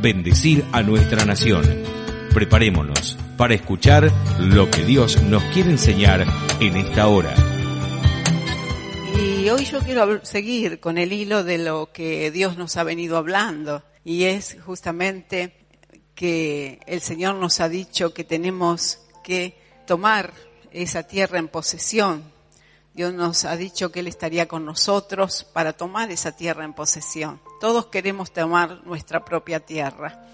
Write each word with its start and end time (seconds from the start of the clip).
bendecir 0.00 0.64
a 0.72 0.82
nuestra 0.82 1.24
nación. 1.24 1.64
Preparémonos 2.32 3.16
para 3.36 3.54
escuchar 3.54 4.10
lo 4.38 4.70
que 4.70 4.84
Dios 4.84 5.22
nos 5.22 5.42
quiere 5.44 5.70
enseñar 5.70 6.26
en 6.60 6.76
esta 6.76 7.08
hora. 7.08 7.34
Y 9.18 9.48
hoy 9.48 9.64
yo 9.64 9.80
quiero 9.80 10.24
seguir 10.24 10.80
con 10.80 10.98
el 10.98 11.12
hilo 11.12 11.44
de 11.44 11.58
lo 11.58 11.90
que 11.92 12.30
Dios 12.30 12.56
nos 12.56 12.76
ha 12.76 12.82
venido 12.82 13.16
hablando 13.16 13.82
y 14.04 14.24
es 14.24 14.56
justamente 14.64 15.54
que 16.14 16.80
el 16.86 17.00
Señor 17.00 17.36
nos 17.36 17.60
ha 17.60 17.68
dicho 17.68 18.12
que 18.12 18.24
tenemos 18.24 19.00
que 19.22 19.58
tomar 19.86 20.32
esa 20.72 21.04
tierra 21.04 21.38
en 21.38 21.48
posesión. 21.48 22.24
Dios 22.94 23.12
nos 23.12 23.44
ha 23.44 23.56
dicho 23.56 23.92
que 23.92 24.00
Él 24.00 24.08
estaría 24.08 24.48
con 24.48 24.64
nosotros 24.64 25.46
para 25.52 25.74
tomar 25.74 26.10
esa 26.10 26.32
tierra 26.32 26.64
en 26.64 26.72
posesión. 26.72 27.40
Todos 27.60 27.86
queremos 27.86 28.32
tomar 28.32 28.84
nuestra 28.84 29.24
propia 29.24 29.60
tierra. 29.60 30.26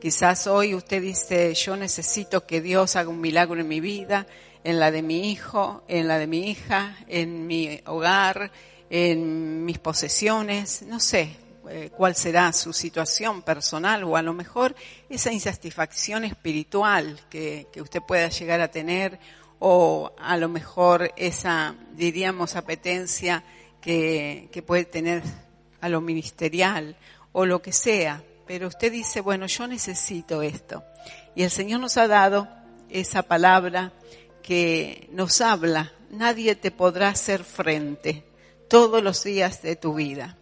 Quizás 0.00 0.46
hoy 0.46 0.74
usted 0.74 1.02
dice, 1.02 1.52
yo 1.52 1.76
necesito 1.76 2.46
que 2.46 2.62
Dios 2.62 2.96
haga 2.96 3.10
un 3.10 3.20
milagro 3.20 3.60
en 3.60 3.68
mi 3.68 3.80
vida, 3.80 4.26
en 4.64 4.80
la 4.80 4.90
de 4.90 5.02
mi 5.02 5.30
hijo, 5.30 5.84
en 5.88 6.08
la 6.08 6.18
de 6.18 6.26
mi 6.26 6.50
hija, 6.50 6.96
en 7.06 7.46
mi 7.46 7.82
hogar, 7.84 8.50
en 8.88 9.62
mis 9.66 9.78
posesiones, 9.78 10.80
no 10.82 11.00
sé 11.00 11.36
eh, 11.68 11.90
cuál 11.94 12.14
será 12.14 12.50
su 12.54 12.72
situación 12.72 13.42
personal 13.42 14.02
o 14.04 14.16
a 14.16 14.22
lo 14.22 14.32
mejor 14.32 14.74
esa 15.10 15.30
insatisfacción 15.30 16.24
espiritual 16.24 17.20
que, 17.28 17.66
usted 17.78 18.00
pueda 18.00 18.30
llegar 18.30 18.62
a 18.62 18.70
tener 18.70 19.18
o 19.58 20.14
a 20.18 20.38
lo 20.38 20.48
mejor 20.48 21.12
esa, 21.16 21.74
diríamos, 21.92 22.56
apetencia 22.56 23.44
que 23.82 24.64
puede 24.66 24.86
tener 24.86 25.22
a 25.80 25.88
lo 25.88 26.00
ministerial 26.00 26.96
o 27.32 27.46
lo 27.46 27.62
que 27.62 27.72
sea. 27.72 28.22
Pero 28.46 28.68
usted 28.68 28.90
dice, 28.90 29.20
bueno, 29.20 29.46
yo 29.46 29.66
necesito 29.66 30.42
esto. 30.42 30.84
Y 31.34 31.42
el 31.42 31.50
Señor 31.50 31.80
nos 31.80 31.96
ha 31.96 32.08
dado 32.08 32.48
esa 32.88 33.22
palabra 33.22 33.92
que 34.42 35.08
nos 35.12 35.40
habla, 35.40 35.92
nadie 36.10 36.56
te 36.56 36.70
podrá 36.70 37.08
hacer 37.08 37.44
frente 37.44 38.24
todos 38.68 39.02
los 39.02 39.22
días 39.22 39.62
de 39.62 39.76
tu 39.76 39.94
vida. 39.94 40.36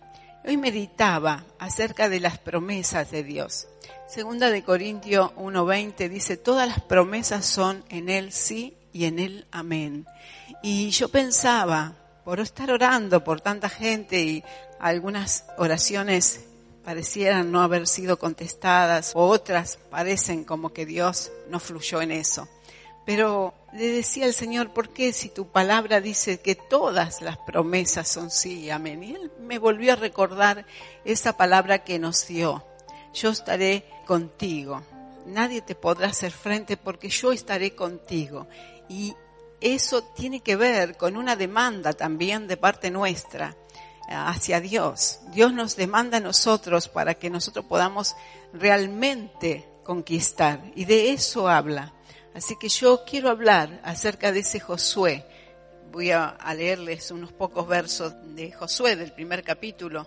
Hoy 0.44 0.56
meditaba 0.56 1.44
acerca 1.58 2.08
de 2.08 2.20
las 2.20 2.38
promesas 2.38 3.10
de 3.10 3.22
Dios. 3.22 3.68
Segunda 4.06 4.50
de 4.50 4.62
Corintios 4.62 5.30
1:20 5.36 6.08
dice, 6.08 6.38
todas 6.38 6.66
las 6.66 6.80
promesas 6.80 7.44
son 7.44 7.84
en 7.90 8.08
Él 8.08 8.32
sí 8.32 8.74
y 8.92 9.04
en 9.04 9.18
Él 9.18 9.46
amén. 9.50 10.06
Y 10.62 10.88
yo 10.90 11.10
pensaba, 11.10 11.94
por 12.28 12.40
estar 12.40 12.70
orando 12.70 13.24
por 13.24 13.40
tanta 13.40 13.70
gente 13.70 14.20
y 14.20 14.44
algunas 14.80 15.44
oraciones 15.56 16.44
parecieran 16.84 17.52
no 17.52 17.62
haber 17.62 17.86
sido 17.86 18.18
contestadas 18.18 19.12
o 19.14 19.26
otras 19.26 19.78
parecen 19.90 20.44
como 20.44 20.72
que 20.72 20.86
Dios 20.86 21.30
no 21.50 21.60
fluyó 21.60 22.00
en 22.00 22.12
eso. 22.12 22.48
Pero 23.04 23.54
le 23.72 23.90
decía 23.90 24.26
al 24.26 24.34
Señor, 24.34 24.72
¿por 24.72 24.90
qué 24.90 25.12
si 25.12 25.28
tu 25.28 25.48
palabra 25.48 26.00
dice 26.00 26.40
que 26.40 26.54
todas 26.54 27.22
las 27.22 27.38
promesas 27.38 28.08
son 28.08 28.30
sí 28.30 28.60
y 28.60 28.70
amén? 28.70 29.02
Y 29.02 29.14
Él 29.14 29.32
me 29.40 29.58
volvió 29.58 29.94
a 29.94 29.96
recordar 29.96 30.66
esa 31.04 31.36
palabra 31.36 31.84
que 31.84 31.98
nos 31.98 32.26
dio. 32.26 32.64
Yo 33.14 33.30
estaré 33.30 33.84
contigo. 34.06 34.82
Nadie 35.26 35.62
te 35.62 35.74
podrá 35.74 36.08
hacer 36.08 36.32
frente 36.32 36.76
porque 36.76 37.08
yo 37.08 37.32
estaré 37.32 37.74
contigo. 37.74 38.46
Y 38.88 39.14
eso 39.60 40.02
tiene 40.02 40.40
que 40.40 40.56
ver 40.56 40.96
con 40.96 41.16
una 41.16 41.34
demanda 41.34 41.92
también 41.92 42.46
de 42.46 42.56
parte 42.56 42.90
nuestra 42.90 43.56
hacia 44.08 44.60
Dios. 44.60 45.20
Dios 45.32 45.52
nos 45.52 45.76
demanda 45.76 46.18
a 46.18 46.20
nosotros 46.20 46.88
para 46.88 47.14
que 47.14 47.30
nosotros 47.30 47.64
podamos 47.66 48.16
realmente 48.52 49.68
conquistar. 49.84 50.60
Y 50.74 50.84
de 50.84 51.12
eso 51.12 51.48
habla. 51.48 51.92
Así 52.34 52.56
que 52.56 52.68
yo 52.68 53.04
quiero 53.04 53.30
hablar 53.30 53.80
acerca 53.84 54.32
de 54.32 54.40
ese 54.40 54.60
Josué. 54.60 55.24
Voy 55.90 56.10
a, 56.10 56.36
leerles 56.56 57.10
unos 57.10 57.32
pocos 57.32 57.66
versos 57.66 58.12
de 58.34 58.52
Josué 58.52 58.96
del 58.96 59.12
primer 59.12 59.42
capítulo 59.42 60.06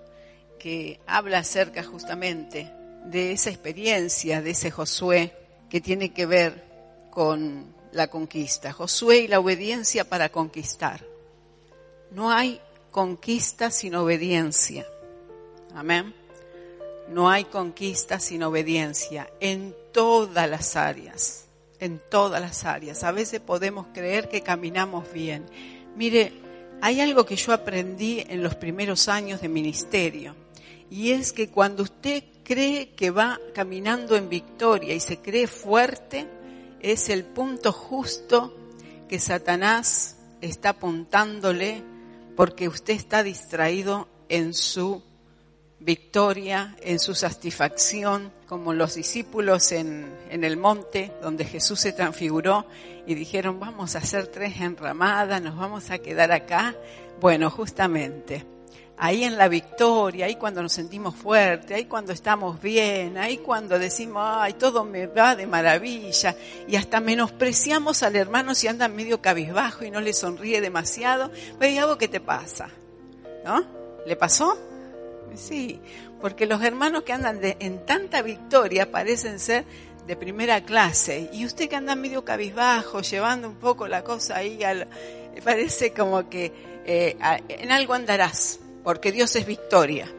que 0.60 1.00
habla 1.08 1.40
acerca 1.40 1.84
justamente 1.84 2.72
de 3.06 3.32
esa 3.32 3.50
experiencia 3.50 4.42
de 4.42 4.52
ese 4.52 4.70
Josué 4.70 5.34
que 5.70 5.82
tiene 5.82 6.14
que 6.14 6.26
ver 6.26 7.10
con 7.10 7.74
la 7.92 8.08
conquista. 8.08 8.72
Josué 8.72 9.20
y 9.20 9.28
la 9.28 9.40
obediencia 9.40 10.08
para 10.08 10.30
conquistar. 10.30 11.04
No 12.12 12.32
hay 12.32 12.62
conquista 12.92 13.72
sin 13.72 13.96
obediencia. 13.96 14.86
Amén. 15.74 16.14
No 17.10 17.30
hay 17.30 17.46
conquista 17.46 18.20
sin 18.20 18.44
obediencia 18.44 19.30
en 19.40 19.76
todas 19.92 20.50
las 20.50 20.76
áreas, 20.76 21.48
en 21.80 22.02
todas 22.10 22.42
las 22.42 22.66
áreas. 22.66 23.04
A 23.04 23.12
veces 23.12 23.40
podemos 23.40 23.88
creer 23.94 24.30
que 24.30 24.42
caminamos 24.42 25.12
bien. 25.12 25.46
Mire, 25.96 26.34
hay 26.82 27.00
algo 27.00 27.26
que 27.26 27.36
yo 27.36 27.54
aprendí 27.54 28.24
en 28.28 28.44
los 28.44 28.56
primeros 28.56 29.08
años 29.08 29.42
de 29.42 29.50
ministerio 29.50 30.36
y 30.90 31.12
es 31.12 31.32
que 31.32 31.50
cuando 31.50 31.84
usted 31.84 32.24
cree 32.44 32.90
que 32.90 33.12
va 33.12 33.40
caminando 33.54 34.16
en 34.16 34.30
victoria 34.30 34.94
y 34.94 35.00
se 35.00 35.20
cree 35.20 35.48
fuerte, 35.48 36.28
es 36.82 37.10
el 37.10 37.24
punto 37.24 37.72
justo 37.72 38.54
que 39.08 39.20
Satanás 39.20 40.18
está 40.42 40.70
apuntándole 40.70 41.84
porque 42.42 42.68
usted 42.68 42.96
está 42.96 43.22
distraído 43.22 44.08
en 44.28 44.56
su 44.56 45.04
victoria, 45.80 46.76
en 46.82 46.98
su 46.98 47.14
satisfacción, 47.14 48.32
como 48.48 48.74
los 48.74 48.96
discípulos 48.96 49.72
en, 49.72 50.12
el 50.32 50.58
monte 50.58 51.14
donde 51.22 51.46
Jesús 51.46 51.80
se 51.80 51.94
transfiguró 51.94 52.66
y 53.06 53.14
dijeron, 53.14 53.60
vamos 53.60 53.96
a 53.96 54.00
hacer 54.00 54.26
tres 54.26 54.60
enramadas, 54.60 55.40
nos 55.40 55.56
vamos 55.56 55.92
a 55.92 56.00
quedar 56.00 56.32
acá. 56.32 56.76
Bueno, 57.20 57.52
justamente 57.52 58.44
ahí 59.02 59.24
en 59.24 59.36
la 59.36 59.48
victoria, 59.48 60.28
ahí 60.28 60.36
cuando 60.36 60.62
nos 60.62 60.74
sentimos 60.74 61.16
fuertes, 61.16 61.76
ahí 61.76 61.86
cuando 61.86 62.14
estamos 62.14 62.62
bien, 62.62 63.18
ahí 63.18 63.40
cuando 63.40 63.80
decimos, 63.80 64.22
ay, 64.24 64.54
todo 64.54 64.86
me 64.86 65.08
va 65.08 65.36
de 65.36 65.48
maravilla, 65.48 66.36
y 66.68 66.76
hasta 66.76 67.00
menospreciamos 67.00 68.04
al 68.04 68.16
hermano 68.16 68.54
si 68.54 68.68
anda 68.68 68.88
medio 68.88 69.20
cabizbajo 69.20 69.84
y 69.84 69.90
no 69.90 70.02
le 70.02 70.14
sonríe 70.14 70.62
demasiado, 70.62 71.32
pues 71.58 71.80
algo 71.80 71.98
que 71.98 72.08
te 72.08 72.20
pasa, 72.20 72.70
¿no? 73.44 73.66
¿Le 74.06 74.16
pasó? 74.16 74.56
Sí, 75.34 75.82
porque 76.22 76.46
los 76.46 76.62
hermanos 76.62 77.02
que 77.02 77.14
andan 77.14 77.40
en 77.42 77.84
tanta 77.88 78.22
victoria 78.22 78.92
parecen 78.92 79.40
ser 79.40 79.66
de 80.06 80.16
primera 80.16 80.62
clase, 80.62 81.28
y 81.34 81.48
usted 81.48 81.68
que 81.68 81.76
anda 81.76 81.96
medio 81.96 82.24
cabizbajo, 82.24 83.02
llevando 83.02 83.50
un 83.50 83.56
poco 83.56 83.88
la 83.88 84.04
cosa 84.04 84.36
ahí, 84.38 84.64
al, 84.64 84.88
parece 85.44 85.92
como 85.92 86.30
que 86.30 86.52
eh, 86.86 87.18
en 87.50 87.72
algo 87.72 87.96
andarás, 87.96 88.60
porque 88.84 89.12
Dios 89.12 89.36
es 89.36 89.46
victoria. 89.46 90.12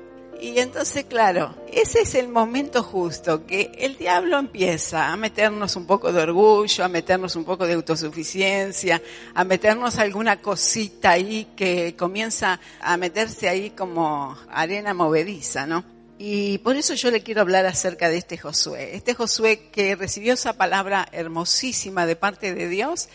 Y 0.43 0.59
entonces, 0.59 1.05
claro, 1.05 1.55
ese 1.73 2.01
es 2.01 2.17
el 2.17 2.29
momento 2.29 2.83
justo 2.83 3.47
que 3.47 3.71
el 3.79 3.97
diablo 3.97 4.41
empieza 4.41 5.13
a 5.13 5.17
meternos 5.17 5.77
un 5.77 5.87
poco 5.87 6.13
de 6.13 6.21
orgullo, 6.21 6.85
a 6.85 6.89
meternos 6.89 7.37
un 7.37 7.45
poco 7.45 7.65
de 7.65 7.75
autosuficiencia, 7.75 9.01
a 9.35 9.45
meternos 9.45 9.99
alguna 9.99 10.43
cosita 10.43 11.13
ahí 11.13 11.47
que 11.55 11.95
comienza 11.97 12.59
a 12.81 12.97
meterse 12.97 13.49
ahí 13.49 13.71
como 13.71 14.37
arena 14.51 14.95
movediza, 14.95 15.65
¿no? 15.65 15.85
Y 16.19 16.59
por 16.59 16.77
eso 16.77 16.95
yo 16.95 17.13
le 17.13 17.23
quiero 17.23 17.41
hablar 17.41 17.67
acerca 17.67 18.09
de 18.09 18.17
este 18.17 18.37
Josué. 18.37 18.97
Este 18.97 19.15
Josué 19.15 19.71
que 19.71 19.95
recibió 19.95 20.35
esa 20.35 20.55
palabra 20.55 21.09
hermosísima 21.13 22.05
de 22.05 22.17
parte 22.17 22.53
de 22.55 22.69
Dios 22.69 23.09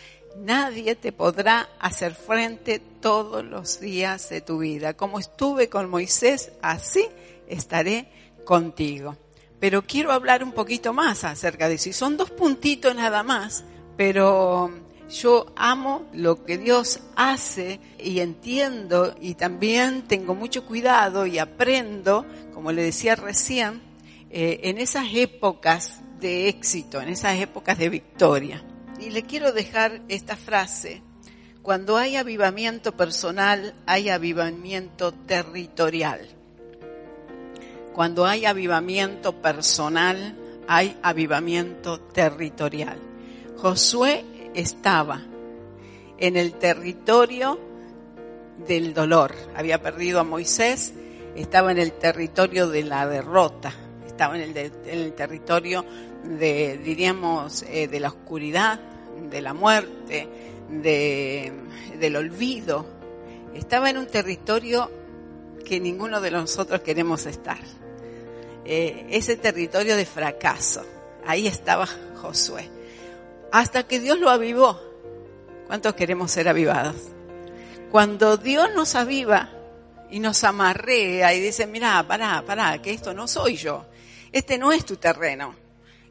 nadie 0.44 0.94
te 0.94 1.12
podrá 1.12 1.68
hacer 1.78 2.14
frente 2.14 2.80
todos 3.00 3.44
los 3.44 3.80
días 3.80 4.28
de 4.30 4.40
tu 4.40 4.58
vida. 4.58 4.94
Como 4.94 5.18
estuve 5.18 5.68
con 5.68 5.88
Moisés, 5.90 6.52
así 6.62 7.06
estaré 7.48 8.08
contigo. 8.44 9.16
Pero 9.60 9.82
quiero 9.82 10.12
hablar 10.12 10.44
un 10.44 10.52
poquito 10.52 10.92
más 10.92 11.24
acerca 11.24 11.68
de 11.68 11.74
eso. 11.74 11.88
Y 11.88 11.92
son 11.92 12.16
dos 12.16 12.30
puntitos 12.30 12.94
nada 12.94 13.22
más, 13.22 13.64
pero 13.96 14.70
yo 15.10 15.46
amo 15.56 16.06
lo 16.12 16.44
que 16.44 16.58
Dios 16.58 17.00
hace 17.16 17.80
y 17.98 18.20
entiendo 18.20 19.14
y 19.20 19.34
también 19.34 20.02
tengo 20.02 20.34
mucho 20.34 20.64
cuidado 20.64 21.26
y 21.26 21.38
aprendo, 21.38 22.26
como 22.52 22.72
le 22.72 22.82
decía 22.82 23.16
recién, 23.16 23.80
eh, 24.30 24.60
en 24.64 24.78
esas 24.78 25.06
épocas 25.14 26.00
de 26.20 26.48
éxito, 26.48 27.00
en 27.00 27.08
esas 27.08 27.38
épocas 27.38 27.78
de 27.78 27.88
victoria. 27.88 28.62
Y 28.98 29.10
le 29.10 29.22
quiero 29.22 29.52
dejar 29.52 30.00
esta 30.08 30.36
frase. 30.36 31.02
Cuando 31.62 31.96
hay 31.96 32.16
avivamiento 32.16 32.96
personal, 32.96 33.74
hay 33.86 34.08
avivamiento 34.08 35.12
territorial. 35.12 36.26
Cuando 37.94 38.26
hay 38.26 38.46
avivamiento 38.46 39.40
personal, 39.42 40.36
hay 40.66 40.96
avivamiento 41.02 42.00
territorial. 42.00 42.98
Josué 43.56 44.24
estaba 44.54 45.22
en 46.18 46.36
el 46.36 46.54
territorio 46.54 47.58
del 48.66 48.94
dolor. 48.94 49.34
Había 49.54 49.80
perdido 49.82 50.20
a 50.20 50.24
Moisés, 50.24 50.92
estaba 51.34 51.72
en 51.72 51.78
el 51.78 51.92
territorio 51.92 52.68
de 52.68 52.82
la 52.84 53.06
derrota, 53.06 53.72
estaba 54.06 54.38
en 54.38 54.56
el, 54.86 55.12
territorio 55.14 55.84
de, 56.24 56.78
diríamos, 56.78 57.62
eh, 57.68 57.88
de 57.88 58.00
la 58.00 58.08
oscuridad, 58.08 58.80
de 59.30 59.40
la 59.40 59.54
muerte, 59.54 60.28
de, 60.68 61.52
del 61.98 62.16
olvido. 62.16 62.86
Estaba 63.54 63.90
en 63.90 63.98
un 63.98 64.06
territorio 64.06 64.90
que 65.64 65.80
ninguno 65.80 66.20
de 66.20 66.30
nosotros 66.30 66.80
queremos 66.80 67.26
estar. 67.26 67.58
eh, 68.64 69.06
ese 69.10 69.36
territorio 69.36 69.96
de 69.96 70.04
fracaso. 70.04 70.84
Ahí 71.26 71.46
estaba 71.46 71.88
Josué. 72.16 72.68
Hasta 73.50 73.86
que 73.86 73.98
Dios 73.98 74.18
lo 74.18 74.28
avivó. 74.28 74.78
¿Cuántos 75.66 75.94
queremos 75.94 76.30
ser 76.30 76.48
avivados? 76.48 76.96
Cuando 77.90 78.36
Dios 78.36 78.68
nos 78.74 78.94
aviva 78.94 79.50
y 80.10 80.20
nos 80.20 80.44
amarrea 80.44 81.32
y 81.34 81.40
dice, 81.40 81.66
mira, 81.66 82.06
pará, 82.06 82.42
pará, 82.46 82.80
que 82.82 82.92
esto 82.92 83.14
no 83.14 83.26
soy 83.26 83.56
yo. 83.56 83.86
Este 84.32 84.58
no 84.58 84.70
es 84.72 84.84
tu 84.84 84.96
terreno. 84.96 85.54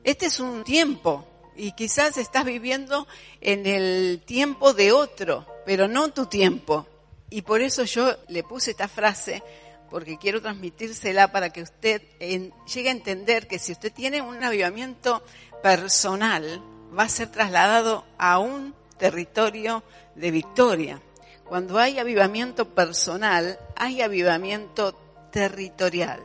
Este 0.03 0.25
es 0.25 0.39
un 0.39 0.63
tiempo 0.63 1.26
y 1.57 1.71
quizás 1.73 2.17
estás 2.17 2.45
viviendo 2.45 3.07
en 3.41 3.65
el 3.65 4.21
tiempo 4.25 4.73
de 4.73 4.91
otro, 4.91 5.45
pero 5.65 5.87
no 5.87 6.09
tu 6.09 6.27
tiempo. 6.27 6.87
Y 7.29 7.41
por 7.41 7.61
eso 7.61 7.83
yo 7.83 8.15
le 8.29 8.43
puse 8.43 8.71
esta 8.71 8.87
frase, 8.87 9.43
porque 9.89 10.17
quiero 10.17 10.41
transmitírsela 10.41 11.31
para 11.31 11.49
que 11.49 11.63
usted 11.63 12.01
llegue 12.19 12.89
a 12.89 12.91
entender 12.91 13.47
que 13.47 13.59
si 13.59 13.71
usted 13.71 13.91
tiene 13.91 14.21
un 14.21 14.43
avivamiento 14.43 15.23
personal, 15.61 16.61
va 16.97 17.03
a 17.03 17.09
ser 17.09 17.31
trasladado 17.31 18.05
a 18.17 18.39
un 18.39 18.75
territorio 18.97 19.83
de 20.15 20.31
victoria. 20.31 21.01
Cuando 21.45 21.79
hay 21.79 21.99
avivamiento 21.99 22.69
personal, 22.73 23.59
hay 23.75 24.01
avivamiento 24.01 24.93
territorial. 25.31 26.21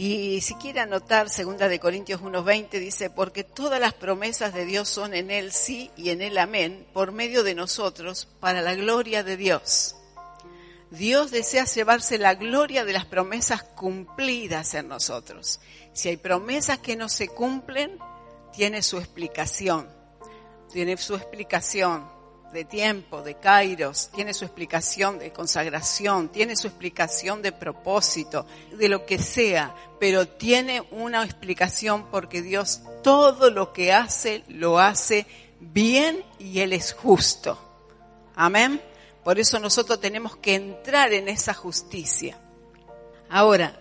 Y 0.00 0.42
si 0.42 0.54
quiere 0.54 0.78
anotar, 0.78 1.28
segunda 1.28 1.66
de 1.66 1.80
Corintios 1.80 2.20
1.20 2.20 2.78
dice, 2.78 3.10
porque 3.10 3.42
todas 3.42 3.80
las 3.80 3.94
promesas 3.94 4.54
de 4.54 4.64
Dios 4.64 4.88
son 4.88 5.12
en 5.12 5.32
Él 5.32 5.50
sí 5.50 5.90
y 5.96 6.10
en 6.10 6.22
Él 6.22 6.38
amén, 6.38 6.86
por 6.92 7.10
medio 7.10 7.42
de 7.42 7.56
nosotros, 7.56 8.28
para 8.38 8.62
la 8.62 8.76
gloria 8.76 9.24
de 9.24 9.36
Dios. 9.36 9.96
Dios 10.92 11.32
desea 11.32 11.64
llevarse 11.64 12.16
la 12.16 12.36
gloria 12.36 12.84
de 12.84 12.92
las 12.92 13.06
promesas 13.06 13.64
cumplidas 13.64 14.72
en 14.74 14.86
nosotros. 14.86 15.58
Si 15.94 16.10
hay 16.10 16.16
promesas 16.16 16.78
que 16.78 16.94
no 16.94 17.08
se 17.08 17.26
cumplen, 17.26 17.98
tiene 18.52 18.82
su 18.82 18.98
explicación. 18.98 19.88
Tiene 20.72 20.96
su 20.96 21.16
explicación 21.16 22.17
de 22.52 22.64
tiempo, 22.64 23.22
de 23.22 23.34
kairos, 23.34 24.10
tiene 24.14 24.32
su 24.34 24.44
explicación 24.44 25.18
de 25.18 25.32
consagración, 25.32 26.28
tiene 26.28 26.56
su 26.56 26.66
explicación 26.66 27.42
de 27.42 27.52
propósito, 27.52 28.46
de 28.72 28.88
lo 28.88 29.04
que 29.04 29.18
sea, 29.18 29.74
pero 30.00 30.26
tiene 30.26 30.82
una 30.90 31.24
explicación 31.24 32.10
porque 32.10 32.42
Dios 32.42 32.80
todo 33.02 33.50
lo 33.50 33.72
que 33.72 33.92
hace 33.92 34.44
lo 34.48 34.78
hace 34.78 35.26
bien 35.60 36.24
y 36.38 36.60
Él 36.60 36.72
es 36.72 36.92
justo. 36.92 37.58
Amén. 38.34 38.80
Por 39.24 39.38
eso 39.38 39.58
nosotros 39.58 40.00
tenemos 40.00 40.36
que 40.36 40.54
entrar 40.54 41.12
en 41.12 41.28
esa 41.28 41.52
justicia. 41.52 42.38
Ahora, 43.28 43.78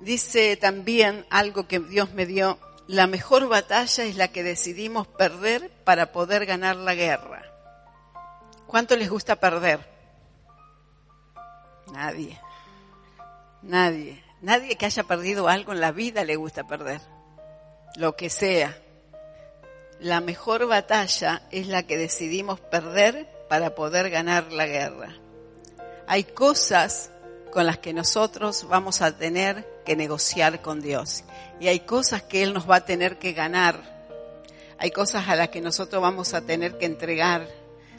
dice 0.00 0.56
también 0.56 1.24
algo 1.30 1.68
que 1.68 1.78
Dios 1.78 2.12
me 2.14 2.26
dio, 2.26 2.58
la 2.88 3.06
mejor 3.06 3.48
batalla 3.48 4.04
es 4.04 4.16
la 4.16 4.28
que 4.28 4.42
decidimos 4.42 5.06
perder 5.06 5.70
para 5.84 6.12
poder 6.12 6.46
ganar 6.46 6.76
la 6.76 6.94
guerra. 6.94 7.55
¿Cuánto 8.66 8.96
les 8.96 9.08
gusta 9.08 9.36
perder? 9.36 9.80
Nadie. 11.92 12.40
Nadie. 13.62 14.22
Nadie 14.42 14.76
que 14.76 14.86
haya 14.86 15.04
perdido 15.04 15.48
algo 15.48 15.72
en 15.72 15.80
la 15.80 15.92
vida 15.92 16.24
le 16.24 16.36
gusta 16.36 16.66
perder. 16.66 17.00
Lo 17.96 18.16
que 18.16 18.28
sea. 18.28 18.76
La 20.00 20.20
mejor 20.20 20.66
batalla 20.66 21.42
es 21.50 21.68
la 21.68 21.84
que 21.84 21.96
decidimos 21.96 22.60
perder 22.60 23.28
para 23.48 23.74
poder 23.74 24.10
ganar 24.10 24.52
la 24.52 24.66
guerra. 24.66 25.14
Hay 26.06 26.24
cosas 26.24 27.10
con 27.50 27.64
las 27.64 27.78
que 27.78 27.94
nosotros 27.94 28.66
vamos 28.68 29.00
a 29.00 29.16
tener 29.16 29.66
que 29.86 29.96
negociar 29.96 30.60
con 30.60 30.80
Dios. 30.80 31.24
Y 31.58 31.68
hay 31.68 31.80
cosas 31.80 32.22
que 32.22 32.42
Él 32.42 32.52
nos 32.52 32.68
va 32.68 32.76
a 32.76 32.84
tener 32.84 33.18
que 33.18 33.32
ganar. 33.32 33.80
Hay 34.78 34.90
cosas 34.90 35.28
a 35.28 35.36
las 35.36 35.48
que 35.48 35.62
nosotros 35.62 36.02
vamos 36.02 36.34
a 36.34 36.42
tener 36.42 36.76
que 36.76 36.84
entregar 36.84 37.48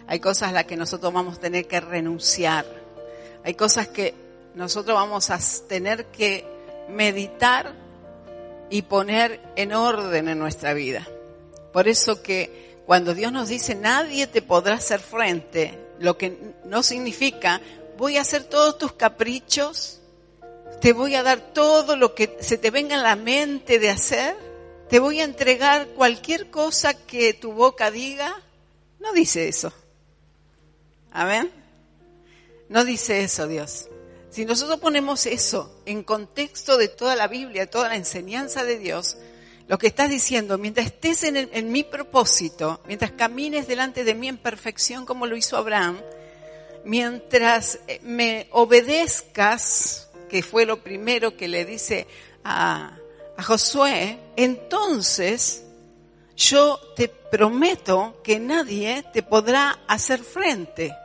hay 0.08 0.20
cosas 0.22 0.50
a 0.50 0.52
las 0.54 0.64
que 0.66 0.78
nosotros 0.78 1.14
vamos 1.14 1.38
a 1.38 1.42
tener 1.42 1.68
que 1.68 1.82
renunciar. 1.82 2.66
Hay 3.44 3.56
cosas 3.56 3.90
que 3.90 4.14
nosotros 4.56 4.96
vamos 4.96 5.30
a 5.30 5.40
tener 5.68 6.06
que 6.06 6.46
meditar 6.90 7.74
y 8.70 8.84
poner 8.84 9.42
en 9.56 9.74
orden 9.74 10.30
en 10.30 10.40
nuestra 10.40 10.74
vida. 10.74 11.08
Por 11.74 11.88
eso 11.90 12.22
que 12.24 12.80
cuando 12.86 13.14
Dios 13.14 13.34
nos 13.34 13.50
dice 13.50 13.76
nadie 13.76 14.28
te 14.28 14.42
podrá 14.42 14.76
hacer 14.76 15.02
frente, 15.02 15.78
lo 16.00 16.18
que 16.18 16.54
no 16.64 16.84
significa 16.84 17.62
voy 17.98 18.18
a 18.18 18.22
hacer 18.22 18.46
todos 18.46 18.78
tus 18.78 18.94
caprichos, 18.94 20.00
te 20.80 20.94
voy 20.94 21.16
a 21.16 21.24
dar 21.24 21.40
todo 21.54 21.98
lo 21.98 22.16
que 22.16 22.38
se 22.40 22.58
te 22.58 22.72
venga 22.72 22.96
en 22.96 23.04
la 23.04 23.16
mente 23.16 23.80
de 23.80 23.90
hacer, 23.90 24.38
te 24.90 25.00
voy 25.00 25.20
a 25.20 25.26
entregar 25.26 25.88
cualquier 25.90 26.50
cosa 26.50 26.94
que 26.94 27.34
tu 27.34 27.52
boca 27.52 27.92
diga. 27.92 28.42
No 29.00 29.12
dice 29.12 29.48
eso. 29.48 29.74
Amén. 31.12 31.52
No 32.70 32.84
dice 32.84 33.24
eso 33.24 33.48
Dios. 33.48 33.88
Si 34.30 34.46
nosotros 34.46 34.80
ponemos 34.80 35.26
eso 35.26 35.82
en 35.86 36.04
contexto 36.04 36.78
de 36.78 36.90
toda 36.90 37.16
la 37.16 37.28
Biblia, 37.28 37.70
toda 37.70 37.90
la 37.90 37.96
enseñanza 37.96 38.64
de 38.64 38.78
Dios, 38.78 39.18
lo 39.68 39.78
que 39.78 39.88
estás 39.88 40.10
diciendo, 40.10 40.58
mientras 40.58 40.88
estés 40.88 41.24
en, 41.24 41.38
en, 41.38 41.72
mi 41.72 41.84
propósito, 41.84 42.82
mientras 42.88 43.12
camines 43.12 43.68
delante 43.68 44.04
de 44.04 44.14
mí 44.14 44.28
en 44.28 44.38
perfección 44.38 45.06
como 45.06 45.26
lo 45.26 45.36
hizo 45.36 45.58
Abraham, 45.58 46.00
mientras 46.86 47.80
eh, 47.88 48.00
me 48.04 48.48
obedezcas, 48.52 50.10
que 50.30 50.44
fue 50.44 50.66
lo 50.66 50.84
primero 50.84 51.36
que 51.36 51.48
le 51.48 51.66
dice 51.66 52.08
a, 52.44 52.98
a 53.38 53.44
Josué, 53.44 54.20
entonces 54.36 55.64
yo 56.38 56.80
te 56.96 57.08
prometo 57.08 58.22
que 58.24 58.40
nadie 58.40 59.04
te 59.12 59.24
podrá 59.24 59.80
hacer 59.88 60.24
frente. 60.24 60.96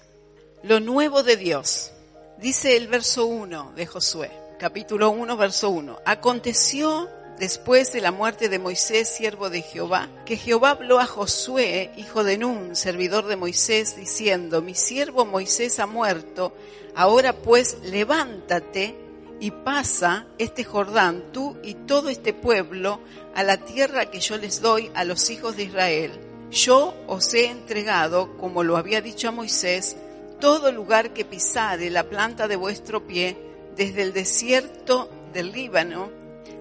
Lo 0.62 0.80
nuevo 0.80 1.24
de 1.24 1.38
Dios. 1.38 1.92
Dice 2.38 2.78
el 2.78 2.88
verso 2.88 3.26
1 3.26 3.74
de 3.76 3.88
Josué, 3.88 4.30
capítulo 4.60 5.10
1, 5.10 5.36
verso 5.38 5.72
1. 5.72 5.98
Aconteció 6.06 7.10
después 7.40 7.92
de 7.94 8.02
la 8.02 8.12
muerte 8.12 8.48
de 8.48 8.60
Moisés, 8.60 9.10
siervo 9.10 9.50
de 9.50 9.64
Jehová, 9.64 10.08
que 10.24 10.38
Jehová 10.38 10.70
habló 10.70 11.00
a 11.00 11.08
Josué, 11.08 11.90
hijo 11.98 12.24
de 12.24 12.38
Nun, 12.38 12.76
servidor 12.76 13.26
de 13.26 13.38
Moisés, 13.38 13.96
diciendo, 13.96 14.62
mi 14.62 14.76
siervo 14.76 15.26
Moisés 15.26 15.80
ha 15.80 15.88
muerto, 15.88 16.54
ahora 16.94 17.34
pues 17.34 17.78
levántate 17.82 18.96
y 19.40 19.50
pasa 19.50 20.28
este 20.38 20.64
Jordán, 20.64 21.32
tú 21.34 21.58
y 21.64 21.74
todo 21.74 22.10
este 22.10 22.34
pueblo, 22.34 23.00
a 23.34 23.42
la 23.42 23.58
tierra 23.58 24.12
que 24.12 24.20
yo 24.20 24.38
les 24.38 24.62
doy 24.62 24.92
a 24.94 25.04
los 25.04 25.32
hijos 25.32 25.58
de 25.58 25.64
Israel. 25.64 26.26
Yo 26.51 26.94
os 27.08 27.34
he 27.34 27.50
entregado, 27.50 28.38
como 28.38 28.63
lo 28.63 28.77
había 28.77 29.01
dicho 29.01 29.27
a 29.27 29.32
Moisés, 29.32 29.98
todo 30.39 30.72
lugar 30.72 31.12
que 31.12 31.25
pisare 31.25 31.89
la 31.89 32.04
planta 32.04 32.48
de 32.48 32.56
vuestro 32.56 33.06
pie, 33.06 33.38
desde 33.75 34.01
el 34.01 34.13
desierto 34.13 35.10
del 35.34 35.51
Líbano 35.51 36.10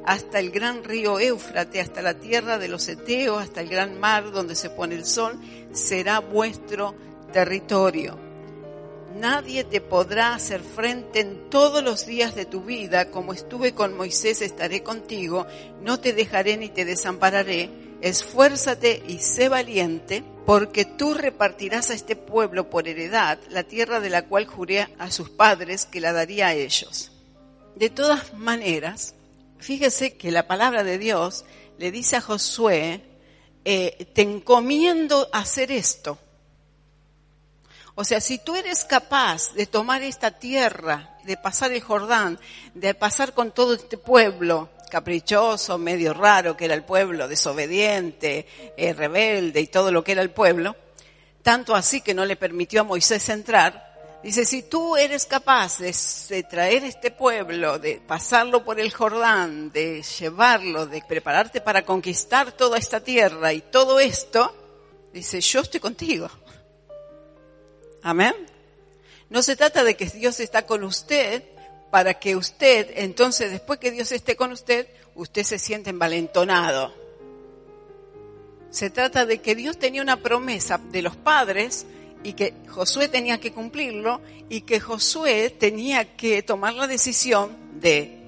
hasta 0.04 0.38
el 0.38 0.50
gran 0.50 0.84
río 0.84 1.18
Éufrate, 1.18 1.80
hasta 1.80 2.00
la 2.00 2.14
tierra 2.14 2.58
de 2.58 2.68
los 2.68 2.88
Eteos, 2.88 3.42
hasta 3.42 3.60
el 3.60 3.68
gran 3.68 3.98
mar 3.98 4.30
donde 4.30 4.54
se 4.54 4.70
pone 4.70 4.94
el 4.94 5.04
sol, 5.04 5.38
será 5.72 6.20
vuestro 6.20 6.94
territorio. 7.32 8.16
Nadie 9.18 9.64
te 9.64 9.80
podrá 9.80 10.34
hacer 10.34 10.60
frente 10.60 11.20
en 11.20 11.50
todos 11.50 11.82
los 11.82 12.06
días 12.06 12.34
de 12.34 12.44
tu 12.44 12.60
vida, 12.62 13.10
como 13.10 13.32
estuve 13.32 13.74
con 13.74 13.96
Moisés, 13.96 14.42
estaré 14.42 14.82
contigo, 14.82 15.46
no 15.82 15.98
te 15.98 16.12
dejaré 16.12 16.56
ni 16.56 16.68
te 16.68 16.84
desampararé 16.84 17.85
esfuérzate 18.00 19.02
y 19.06 19.18
sé 19.18 19.48
valiente, 19.48 20.24
porque 20.44 20.84
tú 20.84 21.14
repartirás 21.14 21.90
a 21.90 21.94
este 21.94 22.16
pueblo 22.16 22.70
por 22.70 22.88
heredad 22.88 23.38
la 23.48 23.64
tierra 23.64 24.00
de 24.00 24.10
la 24.10 24.26
cual 24.26 24.46
juré 24.46 24.88
a 24.98 25.10
sus 25.10 25.30
padres 25.30 25.86
que 25.86 26.00
la 26.00 26.12
daría 26.12 26.48
a 26.48 26.54
ellos. 26.54 27.12
De 27.74 27.90
todas 27.90 28.32
maneras, 28.34 29.14
fíjese 29.58 30.16
que 30.16 30.30
la 30.30 30.46
palabra 30.46 30.84
de 30.84 30.98
Dios 30.98 31.44
le 31.78 31.90
dice 31.90 32.16
a 32.16 32.20
Josué, 32.20 33.02
eh, 33.64 34.06
te 34.14 34.22
encomiendo 34.22 35.28
hacer 35.32 35.72
esto. 35.72 36.18
O 37.96 38.04
sea, 38.04 38.20
si 38.20 38.38
tú 38.38 38.54
eres 38.54 38.84
capaz 38.84 39.54
de 39.54 39.66
tomar 39.66 40.02
esta 40.02 40.30
tierra, 40.30 41.16
de 41.24 41.36
pasar 41.36 41.72
el 41.72 41.80
Jordán, 41.80 42.38
de 42.74 42.94
pasar 42.94 43.32
con 43.32 43.52
todo 43.52 43.74
este 43.74 43.96
pueblo 43.96 44.68
caprichoso, 44.90 45.78
medio 45.78 46.14
raro 46.14 46.56
que 46.56 46.66
era 46.66 46.74
el 46.74 46.84
pueblo, 46.84 47.28
desobediente, 47.28 48.46
eh, 48.76 48.92
rebelde 48.92 49.60
y 49.60 49.66
todo 49.66 49.90
lo 49.90 50.02
que 50.02 50.12
era 50.12 50.22
el 50.22 50.30
pueblo, 50.30 50.76
tanto 51.42 51.74
así 51.74 52.00
que 52.00 52.14
no 52.14 52.24
le 52.24 52.36
permitió 52.36 52.80
a 52.80 52.84
Moisés 52.84 53.28
entrar, 53.28 54.18
dice, 54.22 54.44
si 54.44 54.62
tú 54.62 54.96
eres 54.96 55.26
capaz 55.26 55.78
de, 55.78 55.94
de 56.28 56.42
traer 56.42 56.84
este 56.84 57.10
pueblo, 57.10 57.78
de 57.78 58.00
pasarlo 58.06 58.64
por 58.64 58.80
el 58.80 58.92
Jordán, 58.92 59.70
de 59.70 60.02
llevarlo, 60.02 60.86
de 60.86 61.02
prepararte 61.06 61.60
para 61.60 61.84
conquistar 61.84 62.52
toda 62.52 62.78
esta 62.78 63.00
tierra 63.00 63.52
y 63.52 63.60
todo 63.60 64.00
esto, 64.00 64.54
dice, 65.12 65.40
yo 65.40 65.60
estoy 65.60 65.80
contigo. 65.80 66.28
Amén. 68.02 68.34
No 69.28 69.42
se 69.42 69.56
trata 69.56 69.82
de 69.82 69.96
que 69.96 70.06
Dios 70.06 70.38
está 70.40 70.66
con 70.66 70.84
usted 70.84 71.42
para 71.96 72.12
que 72.12 72.36
usted, 72.36 72.90
entonces 72.96 73.50
después 73.50 73.78
que 73.78 73.90
Dios 73.90 74.12
esté 74.12 74.36
con 74.36 74.52
usted, 74.52 74.86
usted 75.14 75.44
se 75.44 75.58
siente 75.58 75.88
envalentonado. 75.88 76.92
Se 78.68 78.90
trata 78.90 79.24
de 79.24 79.40
que 79.40 79.54
Dios 79.54 79.78
tenía 79.78 80.02
una 80.02 80.18
promesa 80.18 80.78
de 80.92 81.00
los 81.00 81.16
padres 81.16 81.86
y 82.22 82.34
que 82.34 82.52
Josué 82.68 83.08
tenía 83.08 83.40
que 83.40 83.50
cumplirlo 83.50 84.20
y 84.50 84.60
que 84.60 84.78
Josué 84.78 85.48
tenía 85.48 86.16
que 86.18 86.42
tomar 86.42 86.74
la 86.74 86.86
decisión 86.86 87.56
de 87.80 88.18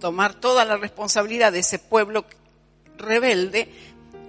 tomar 0.00 0.32
toda 0.40 0.64
la 0.64 0.78
responsabilidad 0.78 1.52
de 1.52 1.58
ese 1.58 1.78
pueblo 1.78 2.24
rebelde 2.96 3.68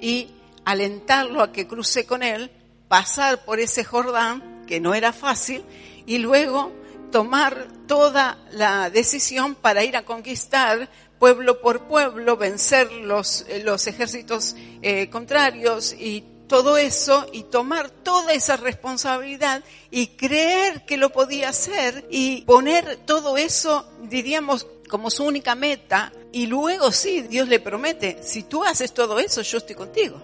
y 0.01 0.31
alentarlo 0.65 1.41
a 1.43 1.53
que 1.53 1.65
cruce 1.65 2.05
con 2.05 2.23
él, 2.23 2.51
pasar 2.89 3.45
por 3.45 3.61
ese 3.61 3.85
Jordán 3.85 4.65
que 4.67 4.81
no 4.81 4.93
era 4.95 5.13
fácil, 5.13 5.63
y 6.05 6.17
luego 6.17 6.73
tomar 7.11 7.67
toda 7.87 8.37
la 8.51 8.89
decisión 8.89 9.55
para 9.55 9.83
ir 9.83 9.97
a 9.97 10.05
conquistar 10.05 10.89
pueblo 11.19 11.59
por 11.59 11.87
pueblo, 11.87 12.37
vencer 12.37 12.91
los, 12.91 13.45
eh, 13.49 13.61
los 13.63 13.87
ejércitos 13.87 14.55
eh, 14.81 15.09
contrarios 15.09 15.93
y 15.93 16.23
todo 16.47 16.77
eso 16.77 17.27
y 17.31 17.43
tomar 17.43 17.89
toda 17.89 18.33
esa 18.33 18.57
responsabilidad 18.57 19.63
y 19.91 20.07
creer 20.07 20.85
que 20.85 20.97
lo 20.97 21.11
podía 21.11 21.49
hacer 21.49 22.07
y 22.09 22.41
poner 22.41 22.97
todo 23.05 23.37
eso, 23.37 23.87
diríamos, 24.03 24.65
como 24.89 25.11
su 25.11 25.25
única 25.25 25.53
meta 25.53 26.11
y 26.31 26.47
luego 26.47 26.91
sí, 26.91 27.21
Dios 27.21 27.47
le 27.47 27.59
promete, 27.59 28.23
si 28.23 28.43
tú 28.43 28.63
haces 28.63 28.93
todo 28.93 29.19
eso, 29.19 29.41
yo 29.41 29.59
estoy 29.59 29.75
contigo. 29.75 30.21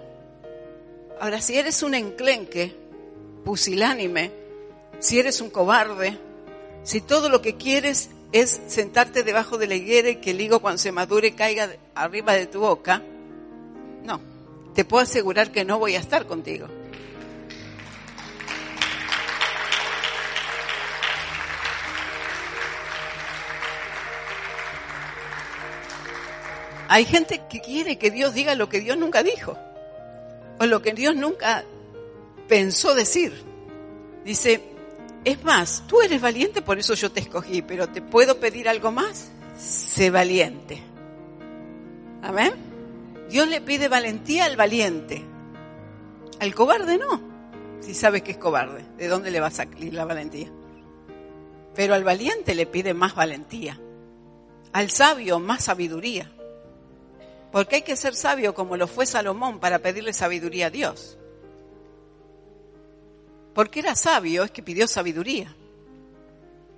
Ahora, 1.20 1.39
si 1.42 1.56
eres 1.56 1.84
un 1.84 1.94
enclenque, 1.94 2.75
pusilánime, 3.46 4.32
si 5.00 5.20
eres 5.20 5.39
un 5.42 5.50
cobarde, 5.50 6.18
si 6.86 7.01
todo 7.01 7.30
lo 7.30 7.42
que 7.42 7.56
quieres 7.56 8.12
es 8.32 8.62
sentarte 8.68 9.24
debajo 9.24 9.58
de 9.58 9.65
la 9.65 9.74
higuera 9.74 10.10
y 10.10 10.18
que 10.18 10.32
el 10.32 10.39
higo 10.39 10.60
cuando 10.60 10.77
se 10.77 10.92
madure 10.92 11.34
caiga 11.34 11.72
arriba 11.96 12.34
de 12.34 12.46
tu 12.46 12.60
boca, 12.60 13.01
no, 14.04 14.22
te 14.75 14.86
puedo 14.86 15.01
asegurar 15.01 15.51
que 15.51 15.65
no 15.65 15.80
voy 15.80 15.96
a 15.96 16.00
estar 16.00 16.27
contigo. 16.27 16.68
Hay 26.88 27.05
gente 27.05 27.42
que 27.50 27.62
quiere 27.62 27.98
que 27.98 28.12
Dios 28.12 28.36
diga 28.36 28.53
lo 28.53 28.70
que 28.70 28.79
Dios 28.79 28.96
nunca 28.96 29.24
dijo 29.24 29.57
o 30.59 30.66
lo 30.68 30.83
que 30.83 30.94
Dios 30.94 31.16
nunca 31.16 31.64
pensó 32.48 32.94
decir. 32.94 33.33
Dice, 34.24 34.75
es 35.25 35.44
más, 35.44 35.83
tú 35.88 36.01
eres 36.01 36.22
valiente, 36.22 36.61
por 36.61 36.77
eso 36.77 36.94
yo 36.94 37.11
te 37.11 37.20
escogí, 37.20 37.64
pero 37.64 37.90
¿te 37.90 38.00
puedo 38.00 38.40
pedir 38.40 38.70
algo 38.70 38.92
más? 38.92 39.31
Sé 39.57 40.11
valiente. 40.11 40.81
Amén. 42.22 42.53
Dios 43.27 43.48
le 43.48 43.59
pide 43.59 43.88
valentía 43.88 44.46
al 44.46 44.55
valiente. 44.55 45.24
Al 46.40 46.53
cobarde 46.53 47.00
no. 47.00 47.22
Si 47.81 47.96
sabes 47.96 48.22
que 48.22 48.31
es 48.31 48.38
cobarde, 48.38 48.85
¿de 48.98 49.07
dónde 49.07 49.31
le 49.31 49.40
va 49.40 49.48
a 49.48 49.51
salir 49.51 49.96
la 49.96 50.05
valentía? 50.05 50.51
Pero 51.74 51.96
al 51.96 52.03
valiente 52.03 52.53
le 52.53 52.68
pide 52.68 52.94
más 52.94 53.16
valentía. 53.16 53.79
Al 54.74 54.92
sabio 54.92 55.40
más 55.40 55.64
sabiduría. 55.64 56.31
Porque 57.51 57.77
hay 57.77 57.81
que 57.81 57.96
ser 57.96 58.14
sabio 58.14 58.53
como 58.53 58.77
lo 58.77 58.85
fue 58.85 59.07
Salomón 59.07 59.59
para 59.59 59.79
pedirle 59.79 60.14
sabiduría 60.14 60.68
a 60.68 60.70
Dios 60.70 61.18
porque 63.55 63.79
era 63.79 63.96
sabio, 63.96 64.44
es 64.44 64.51
que 64.51 64.61
pidió 64.61 64.85
sabiduría. 64.85 65.55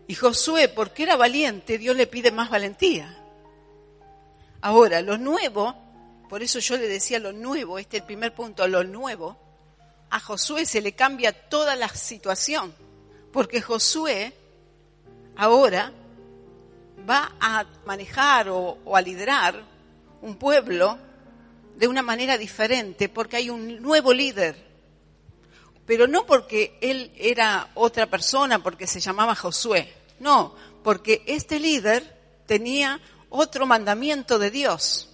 Y 0.06 0.14
Josué, 0.14 0.70
porque 0.70 1.04
era 1.04 1.18
valiente, 1.18 1.80
Dios 1.80 1.98
le 1.98 2.06
pide 2.06 2.32
más 2.32 2.52
valentía. 2.52 3.18
Ahora, 4.62 5.02
lo 5.02 5.18
nuevo, 5.18 5.76
por 6.30 6.44
eso 6.44 6.60
yo 6.60 6.78
le 6.78 6.88
decía 6.88 7.18
lo 7.18 7.34
nuevo, 7.34 7.80
este 7.80 7.98
es 7.98 8.02
el 8.02 8.08
primer 8.08 8.36
punto, 8.36 8.68
lo 8.68 8.84
nuevo, 8.84 9.36
a 10.12 10.20
Josué 10.20 10.68
se 10.68 10.82
le 10.82 10.94
cambia 10.94 11.50
toda 11.50 11.76
la 11.76 11.90
situación, 11.90 12.74
porque 13.34 13.60
Josué 13.60 14.34
ahora 15.36 15.92
va 17.10 17.36
a 17.40 17.66
manejar 17.88 18.50
o, 18.50 18.78
o 18.86 18.96
a 18.96 19.02
liderar 19.02 19.64
un 20.22 20.36
pueblo 20.36 21.00
de 21.76 21.88
una 21.88 22.04
manera 22.04 22.38
diferente, 22.38 23.10
porque 23.10 23.38
hay 23.38 23.50
un 23.50 23.82
nuevo 23.82 24.14
líder 24.14 24.67
pero 25.88 26.06
no 26.06 26.26
porque 26.26 26.78
él 26.82 27.12
era 27.18 27.72
otra 27.74 28.08
persona, 28.08 28.62
porque 28.62 28.86
se 28.86 29.00
llamaba 29.00 29.36
Josué, 29.36 29.92
no, 30.20 30.54
porque 30.84 31.24
este 31.26 31.62
líder 31.62 32.04
tenía 32.46 33.00
otro 33.30 33.66
mandamiento 33.66 34.38
de 34.38 34.52
Dios. 34.52 35.10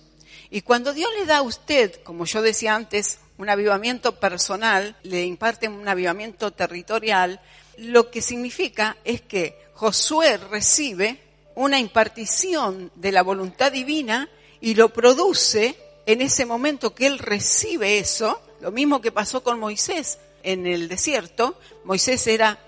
Y 0.50 0.62
cuando 0.62 0.94
Dios 0.94 1.12
le 1.18 1.26
da 1.26 1.38
a 1.38 1.42
usted, 1.44 2.02
como 2.04 2.26
yo 2.26 2.42
decía 2.42 2.74
antes, 2.74 3.20
un 3.38 3.50
avivamiento 3.50 4.20
personal, 4.20 4.96
le 5.04 5.24
imparte 5.26 5.68
un 5.68 5.88
avivamiento 5.88 6.52
territorial, 6.52 7.40
lo 7.78 8.10
que 8.10 8.24
significa 8.24 8.98
es 9.04 9.22
que 9.22 9.68
Josué 9.76 10.38
recibe 10.38 11.20
una 11.56 11.80
impartición 11.80 12.92
de 12.96 13.12
la 13.12 13.22
voluntad 13.22 13.72
divina 13.72 14.28
y 14.60 14.74
lo 14.74 14.90
produce 14.90 15.76
en 16.08 16.22
ese 16.22 16.48
momento 16.48 16.96
que 16.96 17.06
él 17.06 17.20
recibe 17.20 18.00
eso, 18.00 18.42
lo 18.60 18.72
mismo 18.72 19.02
que 19.02 19.12
pasó 19.12 19.44
con 19.44 19.60
Moisés 19.60 20.18
en 20.44 20.68
el 20.68 20.88
desierto, 20.88 21.60
Moisés 21.84 22.28
era 22.28 22.60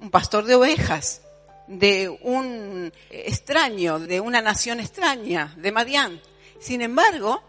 un 0.00 0.10
pastor 0.10 0.44
de 0.44 0.56
ovejas, 0.56 1.22
de 1.66 2.08
un 2.08 2.92
extraño, 3.10 3.98
de 3.98 4.20
una 4.20 4.42
nación 4.42 4.80
extraña, 4.80 5.54
de 5.56 5.72
Madián. 5.72 6.20
Sin 6.60 6.82
embargo, 6.82 7.42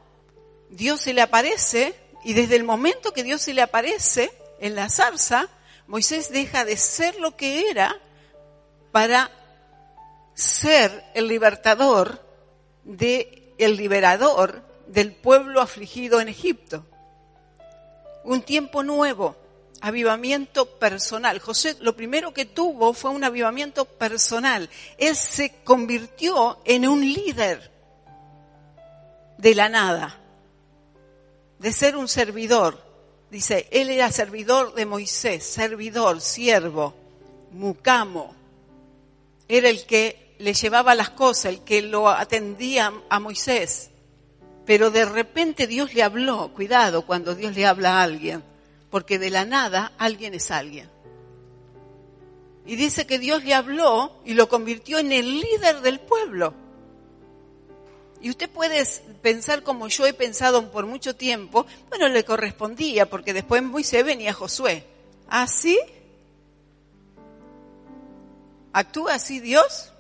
Dios 0.70 1.02
se 1.02 1.14
le 1.14 1.22
aparece 1.22 1.96
y 2.24 2.34
desde 2.34 2.56
el 2.56 2.64
momento 2.64 3.12
que 3.12 3.24
Dios 3.24 3.42
se 3.42 3.54
le 3.54 3.62
aparece 3.62 4.32
en 4.60 4.76
la 4.76 4.90
zarza, 4.90 5.50
Moisés 5.88 6.30
deja 6.32 6.64
de 6.64 6.78
ser 6.78 7.20
lo 7.20 7.36
que 7.36 7.70
era 7.70 8.00
para 8.92 9.30
ser 10.34 11.04
el 11.14 11.28
libertador 11.28 12.22
de 12.84 13.54
el 13.58 13.78
liberador 13.78 14.64
del 14.88 15.14
pueblo 15.14 15.62
afligido 15.62 16.22
en 16.22 16.30
Egipto. 16.30 16.86
Un 18.24 18.42
tiempo 18.42 18.84
nuevo, 18.84 19.36
avivamiento 19.84 20.66
personal. 20.66 21.40
José 21.40 21.76
lo 21.82 21.94
primero 21.94 22.34
que 22.34 22.46
tuvo 22.46 22.94
fue 22.94 23.12
un 23.12 23.26
avivamiento 23.26 23.84
personal. 23.84 24.70
Él 24.98 25.14
se 25.16 25.56
convirtió 25.66 26.58
en 26.64 26.88
un 26.88 27.02
líder 27.02 27.70
de 29.38 29.54
la 29.54 29.68
nada, 29.68 30.18
de 31.60 31.74
ser 31.74 31.98
un 31.98 32.08
servidor. 32.08 32.82
Dice, 33.30 33.68
él 33.72 33.90
era 33.90 34.10
servidor 34.10 34.74
de 34.74 34.86
Moisés, 34.86 35.44
servidor, 35.44 36.22
siervo, 36.22 36.96
mucamo. 37.52 38.34
Era 39.50 39.68
el 39.68 39.86
que 39.86 40.38
le 40.40 40.54
llevaba 40.54 40.96
las 40.96 41.10
cosas, 41.10 41.46
el 41.46 41.64
que 41.66 41.82
lo 41.82 42.08
atendía 42.08 42.94
a 43.10 43.20
Moisés. 43.20 43.90
Pero 44.66 44.92
de 44.92 45.04
repente 45.04 45.68
Dios 45.68 45.94
le 45.94 46.04
habló, 46.04 46.54
cuidado 46.54 47.06
cuando 47.06 47.36
Dios 47.36 47.54
le 47.54 47.66
habla 47.66 48.00
a 48.00 48.04
alguien 48.04 48.53
porque 48.94 49.18
de 49.18 49.32
la 49.32 49.44
nada 49.44 49.92
alguien 49.98 50.36
es 50.36 50.52
alguien. 50.52 50.88
Y 52.64 52.76
dice 52.76 53.08
que 53.08 53.18
Dios 53.18 53.44
le 53.44 53.56
habló 53.56 54.22
y 54.24 54.36
lo 54.36 54.48
convirtió 54.48 55.00
en 55.00 55.12
el 55.12 55.40
líder 55.40 55.82
del 55.82 56.00
pueblo. 56.00 56.54
Y 58.22 58.30
usted 58.30 58.48
puede 58.52 58.86
pensar 59.24 59.64
como 59.64 59.88
yo 59.88 60.06
he 60.06 60.14
pensado 60.14 60.72
por 60.72 60.86
mucho 60.86 61.16
tiempo, 61.16 61.66
bueno, 61.90 62.08
le 62.08 62.24
correspondía, 62.24 63.10
porque 63.10 63.34
después 63.34 63.64
Moisés 63.64 64.06
venía 64.06 64.32
Josué. 64.32 64.86
¿Ah, 65.28 65.48
sí? 65.48 65.80
¿Actúa 68.74 69.16
así 69.16 69.40
Dios? 69.40 69.92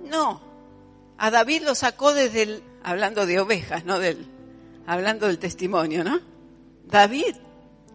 No. 0.00 0.40
A 1.18 1.32
David 1.32 1.62
lo 1.62 1.74
sacó 1.74 2.14
desde 2.14 2.42
el, 2.42 2.62
hablando 2.84 3.26
de 3.26 3.40
ovejas, 3.40 3.84
no 3.84 3.98
del, 3.98 4.28
hablando 4.86 5.26
del 5.26 5.40
testimonio, 5.40 6.04
¿no? 6.04 6.20
David 6.84 7.34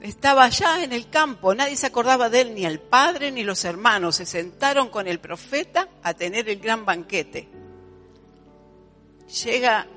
estaba 0.01 0.45
allá 0.45 0.83
en 0.83 0.93
el 0.93 1.09
campo, 1.09 1.53
nadie 1.53 1.75
se 1.75 1.87
acordaba 1.87 2.29
de 2.29 2.41
él, 2.41 2.55
ni 2.55 2.65
el 2.65 2.79
padre 2.79 3.31
ni 3.31 3.43
los 3.43 3.65
hermanos. 3.65 4.15
Se 4.15 4.25
sentaron 4.25 4.89
con 4.89 5.07
el 5.07 5.19
profeta 5.19 5.89
a 6.03 6.13
tener 6.13 6.47
el 6.49 6.59
gran 6.59 6.85
banquete. 6.85 7.47
Llega 9.43 9.87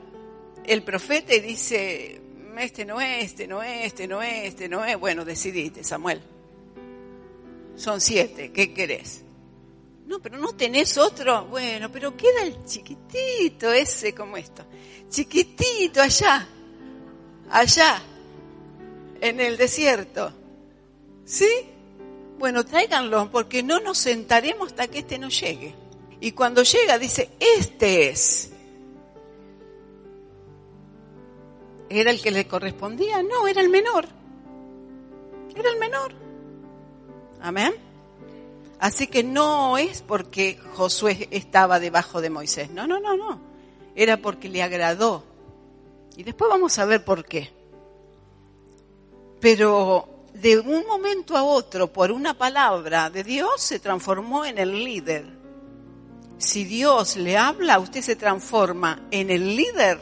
el 0.64 0.82
profeta 0.82 1.34
y 1.34 1.40
dice, 1.40 2.20
este 2.58 2.84
no 2.84 3.00
es, 3.00 3.24
este 3.26 3.46
no 3.46 3.62
es, 3.62 3.86
este 3.86 4.08
no 4.08 4.22
es, 4.22 4.48
este 4.48 4.68
no 4.68 4.84
es. 4.84 4.98
Bueno, 4.98 5.24
decidiste, 5.24 5.84
Samuel. 5.84 6.20
Son 7.76 8.00
siete, 8.00 8.52
¿qué 8.52 8.74
querés? 8.74 9.22
No, 10.06 10.20
pero 10.20 10.36
no 10.36 10.54
tenés 10.54 10.98
otro. 10.98 11.46
Bueno, 11.46 11.90
pero 11.90 12.16
queda 12.16 12.42
el 12.42 12.64
chiquitito 12.64 13.72
ese 13.72 14.14
como 14.14 14.36
esto. 14.36 14.64
Chiquitito 15.08 16.02
allá, 16.02 16.46
allá 17.50 18.02
en 19.22 19.40
el 19.40 19.56
desierto. 19.56 20.32
¿Sí? 21.24 21.48
Bueno, 22.38 22.64
tráiganlo 22.64 23.30
porque 23.30 23.62
no 23.62 23.78
nos 23.80 23.98
sentaremos 23.98 24.68
hasta 24.68 24.88
que 24.88 24.98
este 24.98 25.18
no 25.18 25.28
llegue. 25.28 25.74
Y 26.20 26.32
cuando 26.32 26.64
llega 26.64 26.98
dice, 26.98 27.30
este 27.38 28.08
es. 28.08 28.50
¿Era 31.88 32.10
el 32.10 32.20
que 32.20 32.32
le 32.32 32.48
correspondía? 32.48 33.22
No, 33.22 33.46
era 33.46 33.60
el 33.60 33.68
menor. 33.68 34.06
Era 35.54 35.70
el 35.70 35.78
menor. 35.78 36.12
Amén. 37.40 37.72
Así 38.80 39.06
que 39.06 39.22
no 39.22 39.78
es 39.78 40.02
porque 40.02 40.58
Josué 40.74 41.28
estaba 41.30 41.78
debajo 41.78 42.20
de 42.20 42.30
Moisés. 42.30 42.70
No, 42.70 42.88
no, 42.88 42.98
no, 42.98 43.16
no. 43.16 43.40
Era 43.94 44.16
porque 44.16 44.48
le 44.48 44.64
agradó. 44.64 45.22
Y 46.16 46.24
después 46.24 46.50
vamos 46.50 46.76
a 46.80 46.86
ver 46.86 47.04
por 47.04 47.24
qué. 47.24 47.61
Pero 49.42 50.28
de 50.34 50.60
un 50.60 50.86
momento 50.86 51.36
a 51.36 51.42
otro, 51.42 51.92
por 51.92 52.12
una 52.12 52.32
palabra 52.32 53.10
de 53.10 53.24
Dios, 53.24 53.60
se 53.60 53.80
transformó 53.80 54.44
en 54.44 54.56
el 54.56 54.84
líder. 54.84 55.26
Si 56.38 56.62
Dios 56.62 57.16
le 57.16 57.36
habla, 57.36 57.80
usted 57.80 58.02
se 58.02 58.14
transforma 58.14 59.08
en 59.10 59.30
el 59.30 59.56
líder 59.56 59.98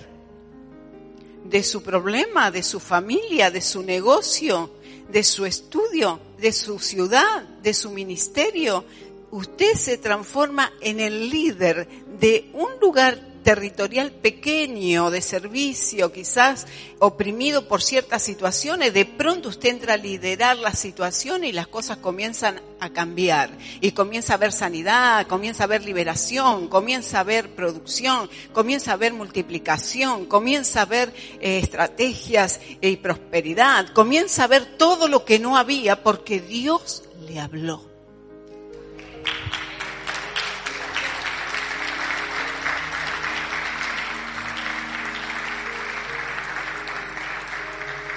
de 1.46 1.62
su 1.62 1.82
problema, 1.82 2.50
de 2.50 2.62
su 2.62 2.80
familia, 2.80 3.50
de 3.50 3.62
su 3.62 3.82
negocio, 3.82 4.74
de 5.10 5.24
su 5.24 5.46
estudio, 5.46 6.20
de 6.38 6.52
su 6.52 6.78
ciudad, 6.78 7.42
de 7.62 7.72
su 7.72 7.92
ministerio. 7.92 8.84
Usted 9.30 9.72
se 9.74 9.96
transforma 9.96 10.70
en 10.82 11.00
el 11.00 11.30
líder 11.30 11.88
de 12.20 12.50
un 12.52 12.78
lugar 12.78 13.29
territorial 13.42 14.12
pequeño 14.12 15.10
de 15.10 15.20
servicio, 15.22 16.12
quizás 16.12 16.66
oprimido 16.98 17.66
por 17.66 17.82
ciertas 17.82 18.22
situaciones, 18.22 18.92
de 18.92 19.04
pronto 19.04 19.48
usted 19.48 19.70
entra 19.70 19.94
a 19.94 19.96
liderar 19.96 20.56
la 20.56 20.74
situación 20.74 21.44
y 21.44 21.52
las 21.52 21.66
cosas 21.66 21.98
comienzan 21.98 22.60
a 22.78 22.90
cambiar. 22.90 23.50
Y 23.80 23.92
comienza 23.92 24.34
a 24.34 24.36
haber 24.36 24.52
sanidad, 24.52 25.26
comienza 25.26 25.64
a 25.64 25.66
haber 25.66 25.84
liberación, 25.84 26.68
comienza 26.68 27.18
a 27.18 27.20
haber 27.20 27.54
producción, 27.54 28.28
comienza 28.52 28.90
a 28.90 28.94
haber 28.94 29.12
multiplicación, 29.12 30.26
comienza 30.26 30.80
a 30.80 30.82
haber 30.82 31.12
eh, 31.40 31.58
estrategias 31.58 32.60
y 32.80 32.96
prosperidad, 32.96 33.88
comienza 33.92 34.44
a 34.44 34.48
ver 34.48 34.76
todo 34.76 35.08
lo 35.08 35.24
que 35.24 35.38
no 35.38 35.56
había 35.56 36.02
porque 36.02 36.40
Dios 36.40 37.04
le 37.26 37.40
habló. 37.40 37.89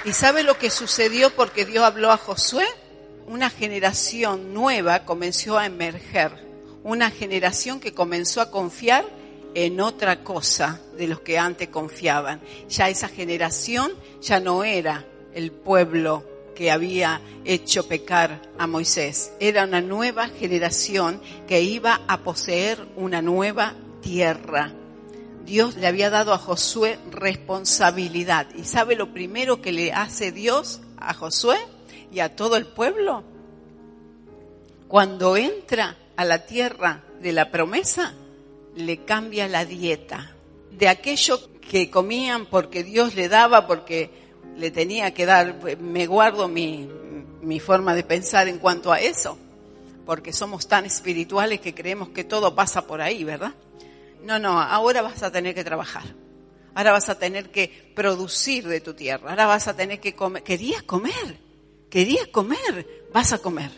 ¿Y 0.06 0.12
sabe 0.12 0.44
lo 0.44 0.58
que 0.58 0.70
sucedió 0.70 1.30
porque 1.30 1.66
Dios 1.66 1.86
habló 1.86 2.12
a 2.12 2.18
Josué? 2.18 2.66
Una 3.26 3.50
generación 3.50 4.54
nueva 4.54 5.06
comenzó 5.06 5.58
a 5.58 5.66
emerger, 5.66 6.46
una 6.84 7.10
generación 7.10 7.80
que 7.80 7.94
comenzó 7.94 8.42
a 8.42 8.52
confiar 8.52 9.06
en 9.56 9.80
otra 9.80 10.22
cosa 10.22 10.82
de 10.98 11.08
los 11.08 11.22
que 11.22 11.40
antes 11.40 11.70
confiaban. 11.70 12.42
Ya 12.68 12.90
esa 12.90 13.08
generación 13.08 13.94
ya 14.22 14.42
no 14.42 14.66
era 14.66 15.06
el 15.34 15.54
pueblo 15.54 16.26
que 16.54 16.70
había 16.70 17.22
hecho 17.46 17.88
pecar 17.88 18.42
a 18.58 18.68
Moisés. 18.68 19.32
Era 19.40 19.64
una 19.64 19.80
nueva 19.80 20.28
generación 20.28 21.22
que 21.48 21.62
iba 21.62 22.02
a 22.10 22.24
poseer 22.24 22.86
una 22.98 23.22
nueva 23.22 23.74
tierra. 24.02 24.74
Dios 25.46 25.76
le 25.76 25.88
había 25.88 26.10
dado 26.10 26.34
a 26.34 26.38
Josué 26.38 26.98
responsabilidad. 27.12 28.48
¿Y 28.56 28.64
sabe 28.64 28.96
lo 28.96 29.14
primero 29.14 29.62
que 29.62 29.72
le 29.72 29.92
hace 29.92 30.32
Dios 30.32 30.82
a 30.98 31.14
Josué 31.14 31.58
y 32.12 32.20
a 32.20 32.36
todo 32.36 32.56
el 32.56 32.66
pueblo? 32.66 33.24
Cuando 34.88 35.36
entra 35.36 35.98
a 36.16 36.26
la 36.26 36.46
tierra 36.46 37.04
de 37.22 37.34
la 37.34 37.52
promesa, 37.52 38.14
le 38.76 39.04
cambia 39.04 39.48
la 39.48 39.66
dieta. 39.66 40.32
De 40.72 40.88
aquello 40.88 41.40
que 41.60 41.90
comían 41.90 42.46
porque 42.46 42.84
Dios 42.84 43.16
le 43.16 43.30
daba, 43.30 43.68
porque 43.68 44.12
le 44.58 44.72
tenía 44.72 45.14
que 45.14 45.26
dar, 45.26 45.56
me 45.80 46.08
guardo 46.08 46.48
mi, 46.48 46.90
mi 47.42 47.60
forma 47.60 47.96
de 47.96 48.04
pensar 48.04 48.48
en 48.48 48.60
cuanto 48.60 48.92
a 48.92 49.00
eso, 49.00 49.38
porque 50.06 50.34
somos 50.34 50.68
tan 50.68 50.86
espirituales 50.86 51.60
que 51.60 51.74
creemos 51.74 52.10
que 52.10 52.24
todo 52.24 52.56
pasa 52.56 52.88
por 52.88 53.02
ahí, 53.02 53.24
¿verdad? 53.24 53.54
No, 54.24 54.40
no, 54.40 54.60
ahora 54.60 55.02
vas 55.02 55.22
a 55.22 55.32
tener 55.32 55.54
que 55.54 55.64
trabajar. 55.64 56.04
Ahora 56.76 56.94
vas 56.94 57.10
a 57.10 57.20
tener 57.20 57.52
que 57.52 57.92
producir 57.96 58.68
de 58.68 58.82
tu 58.82 58.94
tierra. 58.94 59.30
Ahora 59.30 59.46
vas 59.46 59.68
a 59.68 59.76
tener 59.76 60.00
que 60.00 60.16
comer. 60.16 60.44
Querías 60.44 60.82
comer. 60.84 61.40
Querías 61.90 62.28
comer. 62.28 63.06
Vas 63.14 63.34
a 63.34 63.38
comer. 63.38 63.70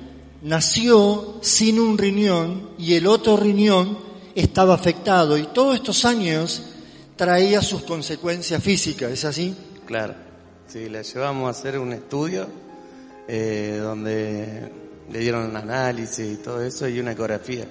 nació 0.41 1.39
sin 1.41 1.79
un 1.79 1.97
riñón 1.97 2.69
y 2.77 2.95
el 2.95 3.07
otro 3.07 3.37
riñón 3.37 3.97
estaba 4.35 4.73
afectado 4.73 5.37
y 5.37 5.47
todos 5.47 5.75
estos 5.75 6.05
años 6.05 6.63
traía 7.15 7.61
sus 7.61 7.83
consecuencias 7.83 8.63
físicas, 8.63 9.11
¿es 9.11 9.25
así? 9.25 9.55
Claro, 9.85 10.15
sí, 10.67 10.89
la 10.89 11.01
llevamos 11.01 11.47
a 11.47 11.59
hacer 11.59 11.77
un 11.77 11.93
estudio 11.93 12.47
eh, 13.27 13.79
donde 13.81 14.71
le 15.11 15.19
dieron 15.19 15.49
un 15.49 15.55
análisis 15.55 16.33
y 16.33 16.37
todo 16.37 16.61
eso 16.63 16.87
y 16.87 16.99
una 16.99 17.11
ecografía. 17.11 17.65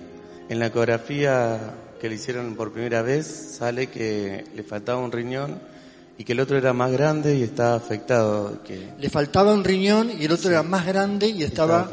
En 0.48 0.58
la 0.58 0.66
ecografía 0.66 1.74
que 2.00 2.08
le 2.08 2.14
hicieron 2.14 2.54
por 2.54 2.72
primera 2.72 3.02
vez 3.02 3.56
sale 3.58 3.88
que 3.88 4.44
le 4.54 4.62
faltaba 4.62 5.00
un 5.00 5.12
riñón 5.12 5.60
y 6.18 6.24
que 6.24 6.32
el 6.32 6.40
otro 6.40 6.58
era 6.58 6.72
más 6.72 6.92
grande 6.92 7.34
y 7.34 7.42
estaba 7.42 7.74
afectado. 7.74 8.62
Que... 8.62 8.90
Le 8.98 9.08
faltaba 9.08 9.54
un 9.54 9.64
riñón 9.64 10.10
y 10.18 10.24
el 10.24 10.32
otro 10.32 10.50
era 10.50 10.62
más 10.62 10.86
grande 10.86 11.28
y 11.28 11.42
estaba 11.42 11.88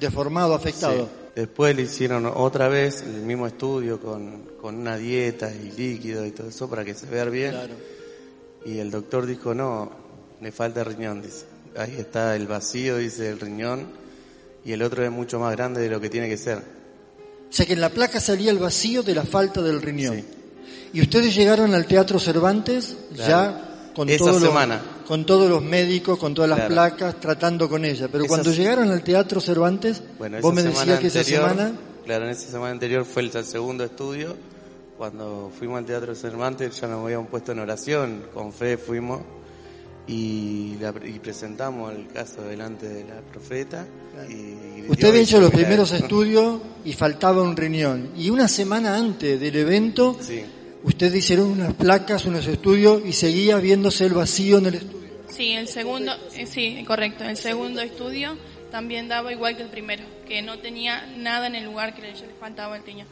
deformado, 0.00 0.54
afectado. 0.54 1.08
Después 1.34 1.74
le 1.74 1.82
hicieron 1.82 2.26
otra 2.26 2.68
vez 2.68 3.02
el 3.02 3.22
mismo 3.22 3.46
estudio 3.46 4.00
con, 4.00 4.42
con 4.60 4.76
una 4.76 4.96
dieta 4.96 5.52
y 5.52 5.72
líquido 5.72 6.24
y 6.24 6.30
todo 6.30 6.48
eso 6.48 6.70
para 6.70 6.84
que 6.84 6.94
se 6.94 7.06
vea 7.06 7.24
bien. 7.24 7.54
Y 8.64 8.78
el 8.78 8.90
doctor 8.90 9.26
dijo, 9.26 9.52
no, 9.52 9.90
le 10.40 10.52
falta 10.52 10.84
riñón, 10.84 11.22
dice. 11.22 11.46
Ahí 11.76 11.96
está 11.98 12.36
el 12.36 12.46
vacío, 12.46 12.98
dice 12.98 13.28
el 13.28 13.40
riñón, 13.40 13.88
y 14.64 14.72
el 14.72 14.82
otro 14.82 15.04
es 15.04 15.10
mucho 15.10 15.40
más 15.40 15.52
grande 15.52 15.80
de 15.80 15.88
lo 15.88 16.00
que 16.00 16.08
tiene 16.08 16.28
que 16.28 16.36
ser. 16.36 16.58
O 16.58 17.52
sea 17.52 17.66
que 17.66 17.72
en 17.72 17.80
la 17.80 17.90
placa 17.90 18.20
salía 18.20 18.50
el 18.50 18.58
vacío 18.58 19.02
de 19.02 19.14
la 19.14 19.24
falta 19.24 19.60
del 19.60 19.82
riñón. 19.82 20.24
Y 20.92 21.00
ustedes 21.00 21.34
llegaron 21.34 21.74
al 21.74 21.86
Teatro 21.86 22.20
Cervantes 22.20 22.96
ya 23.14 23.90
con 23.94 24.08
Esa 24.08 24.38
semana 24.38 24.80
con 25.06 25.24
todos 25.26 25.48
los 25.48 25.62
médicos, 25.62 26.18
con 26.18 26.34
todas 26.34 26.48
las 26.50 26.58
Claro. 26.60 26.74
placas, 26.74 27.20
tratando 27.20 27.68
con 27.68 27.84
ella. 27.84 28.08
Pero 28.10 28.24
cuando 28.26 28.50
llegaron 28.52 28.90
al 28.90 29.02
Teatro 29.02 29.40
Cervantes, 29.40 30.02
Bueno, 30.18 30.38
vos 30.40 30.54
me 30.54 30.62
decías 30.62 30.98
que 30.98 31.06
esa 31.08 31.24
semana... 31.24 31.72
Claro, 32.04 32.24
en 32.26 32.30
esa 32.32 32.50
semana 32.50 32.72
anterior 32.72 33.04
fue 33.04 33.22
el 33.22 33.32
segundo 33.44 33.82
estudio. 33.84 34.36
Cuando 34.98 35.50
fuimos 35.58 35.78
al 35.78 35.86
Teatro 35.86 36.14
Cervantes 36.14 36.78
ya 36.80 36.86
nos 36.86 37.02
habíamos 37.04 37.28
puesto 37.28 37.52
en 37.52 37.58
oración. 37.60 38.24
Con 38.34 38.52
fe 38.52 38.76
fuimos 38.76 39.20
y, 40.06 40.76
la- 40.80 40.92
y 41.04 41.18
presentamos 41.18 41.92
el 41.94 42.06
caso 42.08 42.42
delante 42.42 42.86
de 42.88 43.04
la 43.04 43.20
profeta. 43.22 43.86
Y, 44.28 44.32
y 44.32 44.86
Usted 44.88 45.08
había 45.08 45.22
hecho 45.22 45.40
los 45.40 45.50
primeros 45.50 45.92
estudios 45.92 46.58
y 46.84 46.92
faltaba 46.92 47.42
un 47.42 47.56
riñón. 47.56 48.10
Y 48.16 48.28
una 48.30 48.48
semana 48.48 48.96
antes 48.96 49.40
del 49.40 49.56
evento, 49.56 50.16
Sí. 50.20 50.44
Ustedes 50.84 51.16
hicieron 51.16 51.50
unas 51.50 51.74
placas, 51.74 52.24
unos 52.26 52.46
estudios 52.46 53.02
y 53.04 53.12
seguía 53.12 53.56
viéndose 53.58 54.04
el 54.06 54.14
vacío 54.14 54.58
en 54.58 54.66
el 54.66 54.74
estudio. 54.74 55.08
Sí, 55.28 55.50
el 55.52 55.66
segundo, 55.68 56.12
eh, 56.34 56.46
sí, 56.46 56.84
correcto. 56.86 57.24
El 57.24 57.36
segundo 57.36 57.80
estudio 57.82 58.36
también 58.70 59.08
daba 59.08 59.32
igual 59.32 59.56
que 59.56 59.62
el 59.64 59.68
primero, 59.68 60.04
que 60.28 60.42
no 60.42 60.58
tenía 60.60 61.06
nada 61.18 61.46
en 61.48 61.56
el 61.56 61.64
lugar 61.64 61.94
que 61.94 62.02
le 62.02 62.12
faltaba 62.38 62.76
al 62.76 62.84
riñón. 62.84 63.06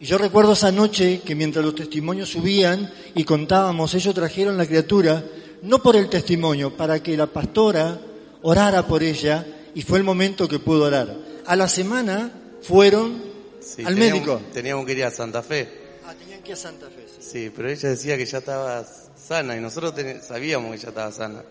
Y 0.00 0.06
yo 0.06 0.18
recuerdo 0.18 0.54
esa 0.54 0.72
noche 0.72 1.20
que 1.24 1.36
mientras 1.36 1.64
los 1.64 1.76
testimonios 1.76 2.30
subían 2.30 2.90
y 3.14 3.22
contábamos, 3.22 3.94
ellos 3.94 4.12
trajeron 4.14 4.56
la 4.58 4.66
criatura, 4.66 5.22
no 5.62 5.80
por 5.80 5.94
el 5.94 6.08
testimonio, 6.08 6.76
para 6.76 7.00
que 7.00 7.16
la 7.16 7.28
pastora 7.28 8.00
orara 8.42 8.84
por 8.84 9.04
ella 9.04 9.46
y 9.76 9.82
fue 9.82 9.98
el 9.98 10.04
momento 10.04 10.48
que 10.48 10.58
pudo 10.58 10.86
orar. 10.86 11.16
A 11.46 11.54
la 11.54 11.68
semana 11.68 12.32
fueron 12.62 13.22
Sí, 13.60 13.82
al 13.84 13.94
teníamos- 13.94 13.98
médico. 14.20 14.40
Teníamos 14.52 14.86
que 14.86 14.92
ir 14.92 15.04
a 15.04 15.10
Santa 15.12 15.40
Fe. 15.42 15.68
Ah, 16.04 16.14
tenían 16.18 16.42
que 16.42 16.48
ir 16.48 16.54
a 16.54 16.56
Santa 16.56 16.86
Fe. 16.90 17.01
Sí. 17.32 17.52
Pero 17.54 17.68
ella 17.70 17.88
decía 17.88 18.16
que 18.16 18.26
ya 18.26 18.38
estaba 18.38 18.84
sana 18.84 19.56
y 19.56 19.60
nosotros 19.60 19.94
ten- 19.94 20.22
sabíamos 20.22 20.72
que 20.72 20.78
ya 20.78 20.88
estaba 20.88 21.10
sana. 21.12 21.42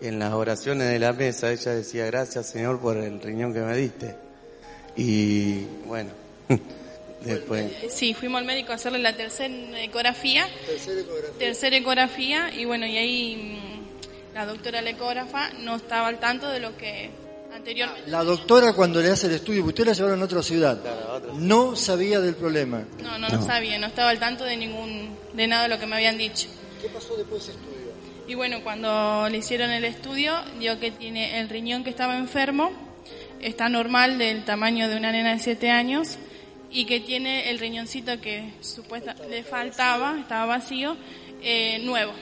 Y 0.00 0.08
en 0.08 0.18
las 0.18 0.32
oraciones 0.32 0.90
de 0.90 0.98
la 0.98 1.12
mesa 1.12 1.50
ella 1.52 1.72
decía, 1.72 2.06
gracias 2.06 2.46
Señor 2.50 2.80
por 2.80 2.96
el 2.96 3.20
riñón 3.20 3.52
que 3.54 3.60
me 3.60 3.76
diste. 3.76 4.14
Y 4.96 5.64
bueno, 5.86 6.10
después... 7.24 7.72
Sí, 7.90 8.14
fuimos 8.14 8.40
al 8.40 8.44
médico 8.46 8.72
a 8.72 8.74
hacerle 8.74 8.98
la 8.98 9.16
tercera 9.16 9.54
ecografía. 9.82 10.46
Tercera 11.38 11.76
ecografía. 11.76 12.50
y 12.54 12.64
bueno, 12.64 12.86
y 12.86 12.96
ahí 12.96 13.58
mm, 13.58 14.34
la 14.34 14.46
doctora 14.46 14.82
la 14.82 14.90
ecógrafa 14.90 15.50
no 15.60 15.76
estaba 15.76 16.08
al 16.08 16.18
tanto 16.20 16.48
de 16.50 16.60
lo 16.60 16.76
que 16.76 17.10
anteriormente. 17.64 18.10
La 18.10 18.22
doctora 18.22 18.72
cuando 18.74 19.00
le 19.00 19.10
hace 19.10 19.26
el 19.26 19.34
estudio, 19.34 19.64
usted 19.64 19.86
la 19.86 19.92
llevaron 19.94 20.20
a 20.20 20.24
otra 20.24 20.42
ciudad, 20.42 20.78
no 21.34 21.74
sabía 21.74 22.20
del 22.20 22.34
problema. 22.34 22.84
No, 23.02 23.18
no, 23.18 23.28
no, 23.28 23.44
sabía, 23.44 23.78
no 23.78 23.86
estaba 23.86 24.10
al 24.10 24.18
tanto 24.18 24.44
de 24.44 24.56
ningún, 24.56 25.16
de 25.32 25.46
nada 25.46 25.64
de 25.64 25.68
lo 25.70 25.78
que 25.78 25.86
me 25.86 25.96
habían 25.96 26.18
dicho. 26.18 26.48
¿Qué 26.82 26.88
pasó 26.88 27.16
después 27.16 27.46
de 27.46 27.52
ese 27.52 27.60
estudio? 27.60 27.84
Y 28.28 28.34
bueno, 28.34 28.62
cuando 28.62 29.28
le 29.30 29.38
hicieron 29.38 29.70
el 29.70 29.84
estudio, 29.84 30.34
dio 30.58 30.78
que 30.78 30.90
tiene 30.90 31.40
el 31.40 31.48
riñón 31.48 31.84
que 31.84 31.90
estaba 31.90 32.16
enfermo, 32.16 32.70
está 33.40 33.68
normal 33.68 34.18
del 34.18 34.44
tamaño 34.44 34.88
de 34.88 34.96
una 34.96 35.12
nena 35.12 35.32
de 35.32 35.38
7 35.38 35.70
años, 35.70 36.18
y 36.70 36.86
que 36.86 37.00
tiene 37.00 37.50
el 37.50 37.58
riñoncito 37.58 38.20
que 38.20 38.54
supuestamente 38.60 39.28
le 39.28 39.44
faltaba, 39.44 40.18
estaba 40.18 40.46
vacío, 40.46 40.96
eh, 41.42 41.78
nuevo. 41.80 42.12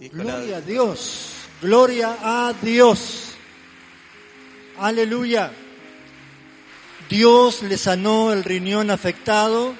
Gloria 0.00 0.56
a 0.56 0.60
Dios, 0.60 1.32
gloria 1.60 2.16
a 2.20 2.52
Dios. 2.60 3.21
Aleluya. 4.82 5.52
Dios 7.08 7.62
le 7.62 7.78
sanó 7.78 8.32
el 8.32 8.42
riñón 8.42 8.90
afectado 8.90 9.74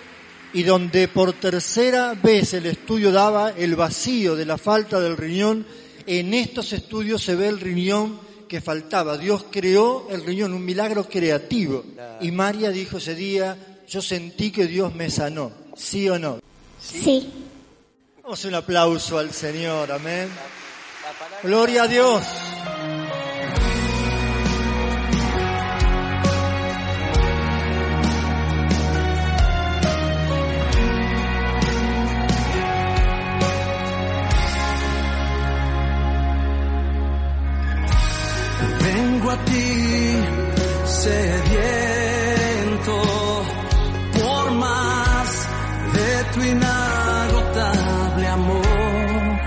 y 0.53 0.63
donde 0.63 1.09
por 1.09 1.33
tercera 1.33 2.15
vez 2.15 2.55
el 2.55 2.67
estudio 2.67 3.11
daba 3.11 3.51
el 3.51 3.75
vacío 3.75 4.37
de 4.37 4.47
la 4.47 4.59
falta 4.59 5.01
del 5.01 5.17
riñón, 5.17 5.67
en 6.07 6.33
estos 6.35 6.73
estudios 6.73 7.21
se 7.21 7.35
ve 7.35 7.49
el 7.49 7.59
riñón 7.59 8.21
que 8.49 8.61
faltaba. 8.61 9.19
Dios 9.19 9.47
creó 9.51 10.07
el 10.09 10.25
riñón, 10.25 10.55
un 10.55 10.65
milagro 10.65 11.09
creativo. 11.09 11.85
Y 12.21 12.31
María 12.31 12.71
dijo 12.71 12.99
ese 12.99 13.17
día, 13.17 13.57
yo 13.89 14.01
sentí 14.01 14.53
que 14.53 14.69
Dios 14.69 14.95
me 14.95 15.11
sanó. 15.11 15.51
¿Sí 15.77 16.09
o 16.09 16.17
no? 16.17 16.39
Sí. 16.81 17.29
Vamos 18.23 18.45
un 18.45 18.55
aplauso 18.55 19.19
al 19.19 19.33
Señor, 19.33 19.91
amén. 19.91 20.29
Gloria 21.43 21.83
a 21.83 21.89
Dios. 21.89 22.23
A 39.33 39.37
ti 39.47 39.69
sediento 41.01 42.23
por 44.19 44.45
más 44.65 45.29
de 45.97 46.11
tu 46.33 46.39
inagotable 46.55 48.27
amor. 48.39 49.41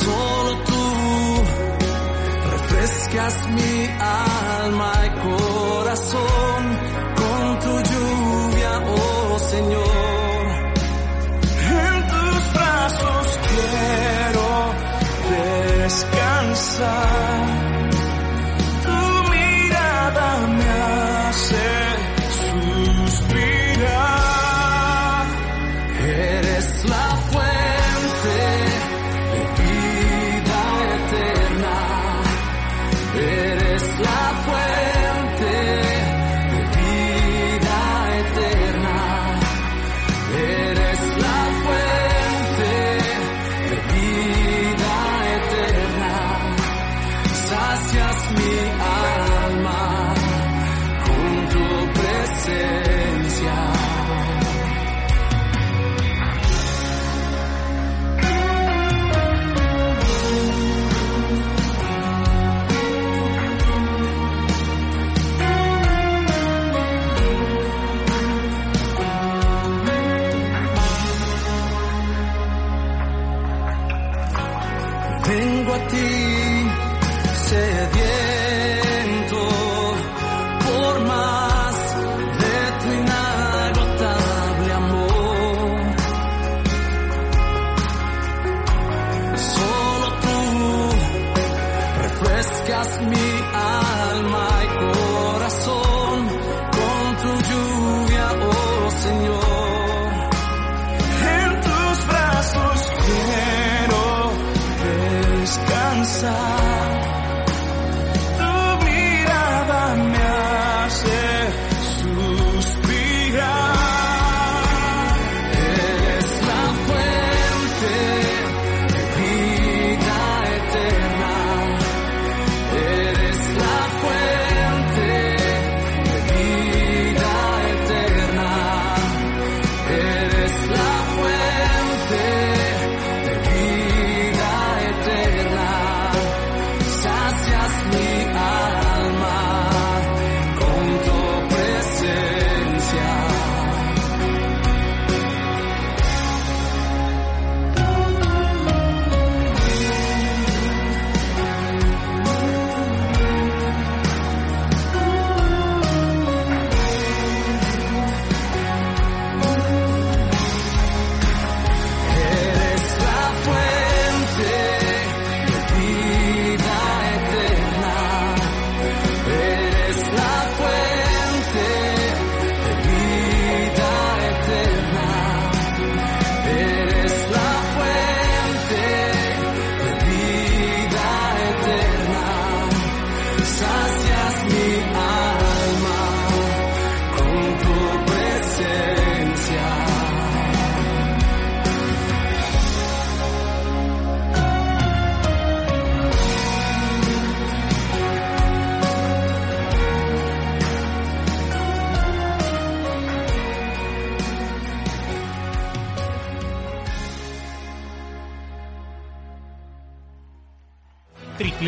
Solo 0.00 0.50
tú 0.68 0.84
refrescas 2.52 3.34
mi 3.56 3.71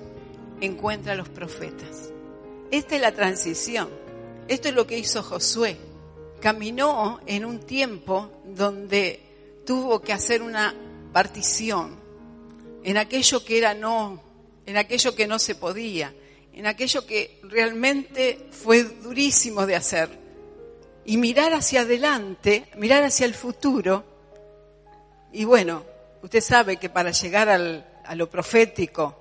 encuentra 0.61 1.13
a 1.13 1.17
los 1.17 1.29
profetas. 1.29 2.13
Esta 2.71 2.95
es 2.95 3.01
la 3.01 3.13
transición. 3.13 3.89
Esto 4.49 4.69
es 4.69 4.75
lo 4.75 4.87
que 4.87 4.99
hizo 4.99 5.23
Josué. 5.23 5.77
Caminó 6.41 7.21
en 7.27 7.45
un 7.45 7.61
tiempo 7.61 8.31
donde 8.45 9.21
tuvo 9.67 10.01
que 10.01 10.13
hacer 10.13 10.43
una 10.43 10.75
partición 11.13 12.07
en 12.85 12.99
aquello 12.99 13.45
que 13.45 13.59
era 13.59 13.75
no, 13.75 14.23
en 14.65 14.77
aquello 14.77 15.15
que 15.17 15.27
no 15.27 15.41
se 15.41 15.57
podía, 15.57 16.15
en 16.53 16.67
aquello 16.67 17.05
que 17.05 17.41
realmente 17.43 18.47
fue 18.53 18.85
durísimo 18.85 19.67
de 19.67 19.75
hacer. 19.75 20.09
Y 21.05 21.17
mirar 21.17 21.53
hacia 21.53 21.81
adelante, 21.81 22.67
mirar 22.77 23.03
hacia 23.03 23.27
el 23.27 23.35
futuro. 23.35 24.05
Y 25.33 25.45
bueno, 25.45 25.83
usted 26.23 26.41
sabe 26.41 26.77
que 26.77 26.89
para 26.89 27.11
llegar 27.11 27.49
al, 27.49 27.87
a 28.05 28.15
lo 28.15 28.31
profético, 28.31 29.17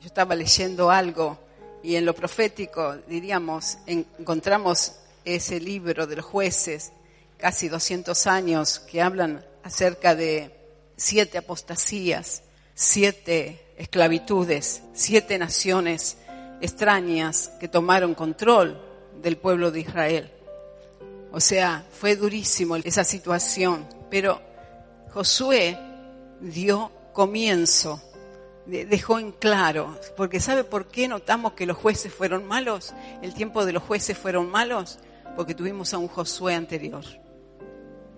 yo 0.00 0.06
estaba 0.06 0.34
leyendo 0.34 0.90
algo 0.90 1.38
y 1.82 1.96
en 1.96 2.04
lo 2.04 2.14
profético, 2.14 2.96
diríamos, 3.06 3.78
encontramos 3.86 4.96
ese 5.24 5.60
libro 5.60 6.06
de 6.06 6.16
los 6.16 6.24
jueces, 6.24 6.92
casi 7.36 7.68
200 7.68 8.26
años, 8.26 8.80
que 8.80 9.00
hablan 9.00 9.44
acerca 9.62 10.14
de 10.14 10.54
siete 10.96 11.38
apostasías, 11.38 12.42
siete 12.74 13.64
esclavitudes, 13.76 14.82
siete 14.92 15.38
naciones 15.38 16.16
extrañas 16.60 17.52
que 17.60 17.68
tomaron 17.68 18.14
control 18.14 18.80
del 19.22 19.36
pueblo 19.36 19.70
de 19.70 19.80
Israel. 19.80 20.30
O 21.30 21.40
sea, 21.40 21.84
fue 21.92 22.16
durísimo 22.16 22.76
esa 22.76 23.04
situación, 23.04 23.86
pero 24.10 24.40
Josué 25.12 25.78
dio 26.40 26.92
comienzo, 27.12 28.00
dejó 28.66 29.18
en 29.18 29.32
claro, 29.32 29.98
porque 30.16 30.40
¿sabe 30.40 30.64
por 30.64 30.88
qué 30.88 31.08
notamos 31.08 31.54
que 31.54 31.66
los 31.66 31.76
jueces 31.76 32.12
fueron 32.12 32.46
malos? 32.46 32.94
El 33.22 33.34
tiempo 33.34 33.64
de 33.64 33.72
los 33.72 33.82
jueces 33.82 34.16
fueron 34.16 34.50
malos, 34.50 34.98
porque 35.36 35.54
tuvimos 35.54 35.94
a 35.94 35.98
un 35.98 36.08
Josué 36.08 36.54
anterior. 36.54 37.04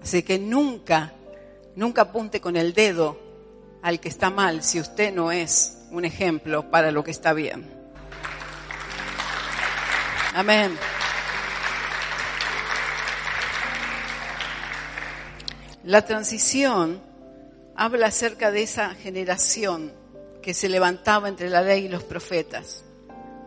Así 0.02 0.22
que 0.22 0.38
nunca, 0.38 1.12
nunca 1.76 2.02
apunte 2.02 2.40
con 2.40 2.56
el 2.56 2.72
dedo 2.72 3.18
al 3.82 4.00
que 4.00 4.08
está 4.08 4.30
mal 4.30 4.62
si 4.62 4.80
usted 4.80 5.12
no 5.14 5.32
es 5.32 5.78
un 5.90 6.04
ejemplo 6.04 6.70
para 6.70 6.90
lo 6.90 7.04
que 7.04 7.10
está 7.10 7.32
bien. 7.32 7.70
Amén. 10.34 10.78
La 15.90 16.04
transición 16.04 17.00
habla 17.74 18.06
acerca 18.06 18.52
de 18.52 18.62
esa 18.62 18.94
generación 18.94 19.92
que 20.40 20.54
se 20.54 20.68
levantaba 20.68 21.28
entre 21.28 21.50
la 21.50 21.62
ley 21.62 21.86
y 21.86 21.88
los 21.88 22.04
profetas. 22.04 22.84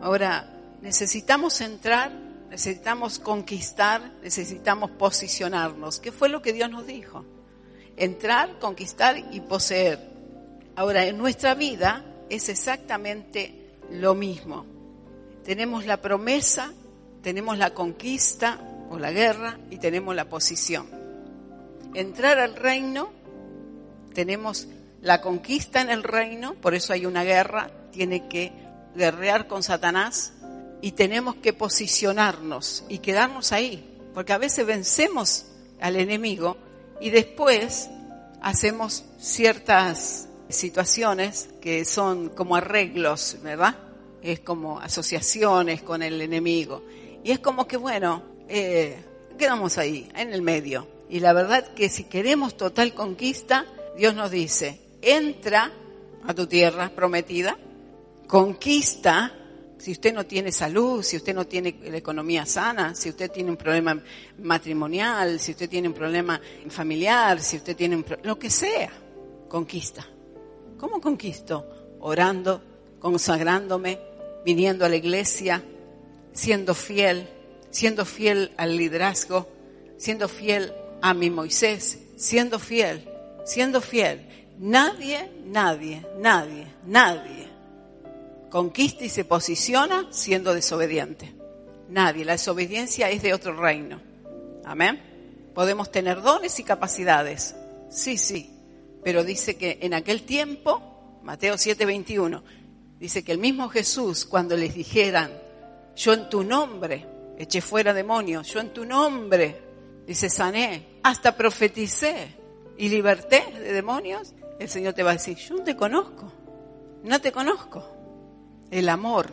Ahora, 0.02 0.52
necesitamos 0.82 1.62
entrar, 1.62 2.12
necesitamos 2.50 3.18
conquistar, 3.18 4.12
necesitamos 4.22 4.90
posicionarnos. 4.90 6.00
¿Qué 6.00 6.12
fue 6.12 6.28
lo 6.28 6.42
que 6.42 6.52
Dios 6.52 6.68
nos 6.68 6.86
dijo? 6.86 7.24
Entrar, 7.96 8.58
conquistar 8.58 9.16
y 9.32 9.40
poseer. 9.40 9.98
Ahora, 10.76 11.06
en 11.06 11.16
nuestra 11.16 11.54
vida 11.54 12.04
es 12.28 12.50
exactamente 12.50 13.72
lo 13.90 14.14
mismo. 14.14 14.66
Tenemos 15.44 15.86
la 15.86 16.02
promesa, 16.02 16.74
tenemos 17.22 17.56
la 17.56 17.72
conquista 17.72 18.60
o 18.90 18.98
la 18.98 19.12
guerra 19.12 19.58
y 19.70 19.78
tenemos 19.78 20.14
la 20.14 20.28
posición. 20.28 21.03
Entrar 21.94 22.38
al 22.38 22.56
reino, 22.56 23.10
tenemos 24.14 24.68
la 25.00 25.20
conquista 25.20 25.80
en 25.80 25.90
el 25.90 26.02
reino, 26.02 26.54
por 26.54 26.74
eso 26.74 26.92
hay 26.92 27.06
una 27.06 27.24
guerra, 27.24 27.70
tiene 27.92 28.28
que 28.28 28.52
guerrear 28.96 29.46
con 29.46 29.62
Satanás 29.62 30.32
y 30.80 30.92
tenemos 30.92 31.36
que 31.36 31.52
posicionarnos 31.52 32.84
y 32.88 32.98
quedarnos 32.98 33.52
ahí, 33.52 33.98
porque 34.12 34.32
a 34.32 34.38
veces 34.38 34.66
vencemos 34.66 35.46
al 35.80 35.96
enemigo 35.96 36.56
y 37.00 37.10
después 37.10 37.90
hacemos 38.40 39.04
ciertas 39.18 40.28
situaciones 40.48 41.48
que 41.60 41.84
son 41.84 42.28
como 42.30 42.56
arreglos, 42.56 43.38
¿verdad? 43.42 43.76
Es 44.22 44.40
como 44.40 44.80
asociaciones 44.80 45.82
con 45.82 46.02
el 46.02 46.20
enemigo. 46.20 46.84
Y 47.22 47.30
es 47.30 47.38
como 47.38 47.66
que, 47.66 47.76
bueno, 47.76 48.22
eh, 48.48 49.02
quedamos 49.38 49.78
ahí, 49.78 50.08
en 50.14 50.32
el 50.32 50.42
medio. 50.42 50.93
Y 51.08 51.20
la 51.20 51.32
verdad 51.32 51.74
que 51.74 51.88
si 51.88 52.04
queremos 52.04 52.56
total 52.56 52.94
conquista, 52.94 53.66
Dios 53.96 54.14
nos 54.14 54.30
dice, 54.30 54.80
entra 55.02 55.70
a 56.26 56.34
tu 56.34 56.46
tierra 56.46 56.90
prometida, 56.94 57.58
conquista, 58.26 59.32
si 59.78 59.92
usted 59.92 60.14
no 60.14 60.24
tiene 60.24 60.50
salud, 60.50 61.02
si 61.02 61.16
usted 61.16 61.34
no 61.34 61.46
tiene 61.46 61.76
la 61.84 61.98
economía 61.98 62.46
sana, 62.46 62.94
si 62.94 63.10
usted 63.10 63.30
tiene 63.30 63.50
un 63.50 63.56
problema 63.56 64.02
matrimonial, 64.38 65.38
si 65.38 65.52
usted 65.52 65.68
tiene 65.68 65.88
un 65.88 65.94
problema 65.94 66.40
familiar, 66.68 67.40
si 67.40 67.58
usted 67.58 67.76
tiene 67.76 67.96
un 67.96 68.06
lo 68.22 68.38
que 68.38 68.48
sea, 68.48 68.90
conquista. 69.48 70.06
¿Cómo 70.78 71.00
conquisto? 71.00 71.66
Orando, 72.00 72.62
consagrándome, 72.98 73.98
viniendo 74.44 74.84
a 74.84 74.88
la 74.88 74.96
iglesia, 74.96 75.62
siendo 76.32 76.74
fiel, 76.74 77.28
siendo 77.70 78.04
fiel 78.04 78.52
al 78.56 78.76
liderazgo, 78.76 79.48
siendo 79.98 80.28
fiel 80.28 80.72
a 81.04 81.12
mi 81.12 81.30
Moisés, 81.30 81.98
siendo 82.16 82.58
fiel, 82.58 83.08
siendo 83.44 83.80
fiel. 83.80 84.26
Nadie, 84.58 85.30
nadie, 85.44 86.04
nadie, 86.18 86.66
nadie 86.86 87.54
conquista 88.54 89.04
y 89.04 89.08
se 89.08 89.24
posiciona 89.24 90.06
siendo 90.12 90.54
desobediente. 90.54 91.34
Nadie. 91.88 92.24
La 92.24 92.34
desobediencia 92.34 93.10
es 93.10 93.20
de 93.20 93.34
otro 93.34 93.56
reino. 93.60 94.00
Amén. 94.64 95.50
Podemos 95.52 95.90
tener 95.90 96.22
dones 96.22 96.60
y 96.60 96.62
capacidades. 96.62 97.56
Sí, 97.90 98.16
sí. 98.16 98.56
Pero 99.02 99.24
dice 99.24 99.56
que 99.56 99.78
en 99.82 99.92
aquel 99.92 100.22
tiempo, 100.22 101.18
Mateo 101.24 101.56
7:21, 101.56 102.44
dice 103.00 103.24
que 103.24 103.32
el 103.32 103.38
mismo 103.38 103.68
Jesús, 103.68 104.24
cuando 104.24 104.56
les 104.56 104.72
dijeran, 104.72 105.32
yo 105.96 106.12
en 106.12 106.28
tu 106.28 106.44
nombre 106.44 107.04
eché 107.36 107.60
fuera 107.60 107.92
demonios, 107.92 108.46
yo 108.46 108.60
en 108.60 108.72
tu 108.72 108.84
nombre, 108.84 109.60
dice, 110.06 110.30
sané, 110.30 110.93
hasta 111.04 111.36
profeticé 111.36 112.34
y 112.78 112.88
liberté 112.88 113.44
de 113.52 113.72
demonios, 113.74 114.34
el 114.58 114.70
Señor 114.70 114.94
te 114.94 115.02
va 115.02 115.10
a 115.10 115.14
decir, 115.14 115.36
yo 115.36 115.56
no 115.56 115.62
te 115.62 115.76
conozco, 115.76 116.32
no 117.04 117.20
te 117.20 117.30
conozco. 117.30 117.86
El 118.70 118.88
amor, 118.88 119.30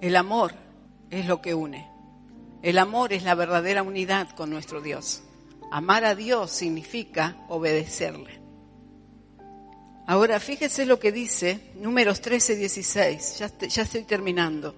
el 0.00 0.16
amor 0.16 0.54
es 1.10 1.26
lo 1.26 1.42
que 1.42 1.54
une. 1.54 1.86
El 2.62 2.78
amor 2.78 3.12
es 3.12 3.24
la 3.24 3.34
verdadera 3.34 3.82
unidad 3.82 4.30
con 4.30 4.48
nuestro 4.48 4.80
Dios. 4.80 5.22
Amar 5.70 6.06
a 6.06 6.14
Dios 6.14 6.50
significa 6.50 7.36
obedecerle. 7.50 8.40
Ahora 10.06 10.40
fíjese 10.40 10.86
lo 10.86 10.98
que 10.98 11.12
dice 11.12 11.72
Números 11.74 12.22
13, 12.22 12.56
16. 12.56 13.38
Ya, 13.38 13.58
ya 13.58 13.82
estoy 13.82 14.04
terminando. 14.04 14.74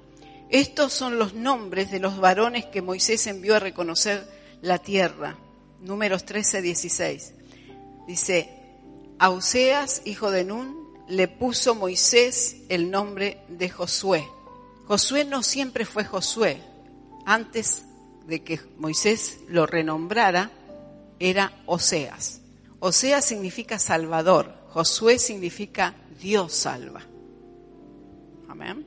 Estos 0.50 0.92
son 0.92 1.16
los 1.16 1.34
nombres 1.34 1.92
de 1.92 2.00
los 2.00 2.18
varones 2.18 2.64
que 2.66 2.82
Moisés 2.82 3.28
envió 3.28 3.54
a 3.54 3.60
reconocer 3.60 4.26
la 4.62 4.78
tierra. 4.78 5.38
Números 5.80 6.24
13, 6.24 6.62
16. 6.62 7.34
Dice, 8.06 8.50
a 9.18 9.30
Oseas, 9.30 10.02
hijo 10.04 10.30
de 10.30 10.44
Nun, 10.44 10.76
le 11.08 11.28
puso 11.28 11.74
Moisés 11.74 12.58
el 12.68 12.90
nombre 12.90 13.42
de 13.48 13.68
Josué. 13.68 14.26
Josué 14.86 15.24
no 15.24 15.42
siempre 15.42 15.84
fue 15.84 16.04
Josué. 16.04 16.62
Antes 17.24 17.84
de 18.26 18.42
que 18.42 18.60
Moisés 18.78 19.38
lo 19.48 19.66
renombrara, 19.66 20.50
era 21.18 21.62
Oseas. 21.66 22.40
Oseas 22.78 23.24
significa 23.24 23.78
Salvador. 23.78 24.54
Josué 24.68 25.18
significa 25.18 25.94
Dios 26.20 26.52
salva. 26.52 27.02
Amén. 28.48 28.86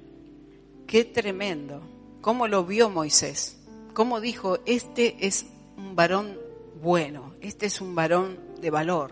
Qué 0.88 1.06
tremendo. 1.06 1.82
¿Cómo 2.22 2.48
lo 2.48 2.66
vio 2.66 2.90
Moisés? 2.90 3.58
¿Cómo 3.94 4.22
dijo, 4.22 4.60
este 4.66 5.18
es 5.26 5.46
un 5.78 5.96
varón 5.96 6.38
bueno, 6.82 7.36
este 7.42 7.66
es 7.66 7.82
un 7.82 7.96
varón 7.96 8.40
de 8.62 8.70
valor, 8.70 9.12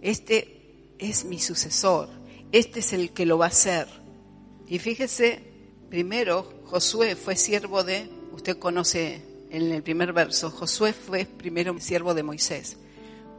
este 0.00 0.94
es 0.98 1.24
mi 1.24 1.38
sucesor, 1.38 2.08
este 2.52 2.80
es 2.80 2.92
el 2.92 3.12
que 3.12 3.26
lo 3.26 3.38
va 3.38 3.46
a 3.46 3.48
hacer. 3.48 3.86
Y 4.66 4.78
fíjese, 4.78 5.42
primero 5.90 6.62
Josué 6.64 7.16
fue 7.16 7.36
siervo 7.36 7.84
de, 7.84 8.08
usted 8.32 8.58
conoce 8.58 9.22
en 9.50 9.72
el 9.72 9.82
primer 9.82 10.12
verso, 10.12 10.50
Josué 10.50 10.92
fue 10.92 11.26
primero 11.26 11.78
siervo 11.80 12.14
de 12.14 12.22
Moisés. 12.22 12.78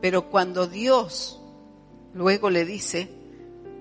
Pero 0.01 0.29
cuando 0.29 0.67
Dios 0.67 1.39
luego 2.13 2.49
le 2.49 2.65
dice 2.65 3.07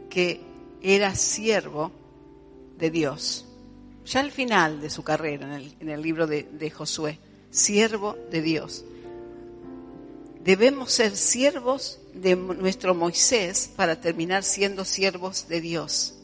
que 0.08 0.40
era 0.80 1.14
siervo 1.14 1.92
de 2.78 2.90
Dios, 2.90 3.44
ya 4.06 4.20
al 4.20 4.30
final 4.30 4.80
de 4.80 4.88
su 4.88 5.02
carrera 5.02 5.60
en 5.80 5.88
el, 5.88 6.02
libro 6.02 6.26
de 6.26 6.70
Josué, 6.70 7.18
siervo 7.50 8.16
de 8.30 8.40
Dios. 8.40 8.84
Debemos 10.44 10.90
ser 10.90 11.16
siervos 11.16 12.00
de 12.14 12.34
nuestro 12.34 12.94
Moisés 12.94 13.70
para 13.76 14.00
terminar 14.00 14.42
siendo 14.42 14.84
siervos 14.84 15.46
de 15.48 15.60
Dios. 15.60 16.14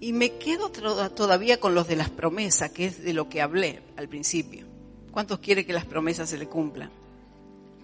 Y 0.00 0.12
me 0.12 0.38
quedo 0.38 0.70
todavía 0.70 1.58
con 1.58 1.74
los 1.74 1.88
de 1.88 1.96
las 1.96 2.10
promesas, 2.10 2.70
que 2.70 2.86
es 2.86 3.02
de 3.02 3.12
lo 3.12 3.28
que 3.28 3.40
hablé 3.40 3.82
al 3.96 4.08
principio. 4.08 4.66
¿Cuántos 5.10 5.40
quiere 5.40 5.66
que 5.66 5.72
las 5.72 5.84
promesas 5.84 6.30
se 6.30 6.38
le 6.38 6.46
cumplan? 6.46 6.90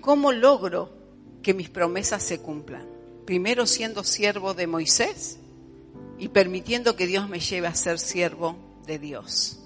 ¿Cómo 0.01 0.31
logro 0.31 0.91
que 1.43 1.53
mis 1.53 1.69
promesas 1.69 2.23
se 2.23 2.41
cumplan? 2.41 2.87
Primero 3.27 3.67
siendo 3.67 4.05
siervo 4.05 4.55
de 4.55 4.67
Moisés 4.67 5.39
y 6.19 6.29
permitiendo 6.29 6.97
que 6.97 7.07
Dios 7.07 7.29
me 7.29 7.41
lleve 7.41 7.67
a 7.67 7.75
ser 7.75 7.99
siervo 7.99 8.57
de 8.87 8.99
Dios. 8.99 9.59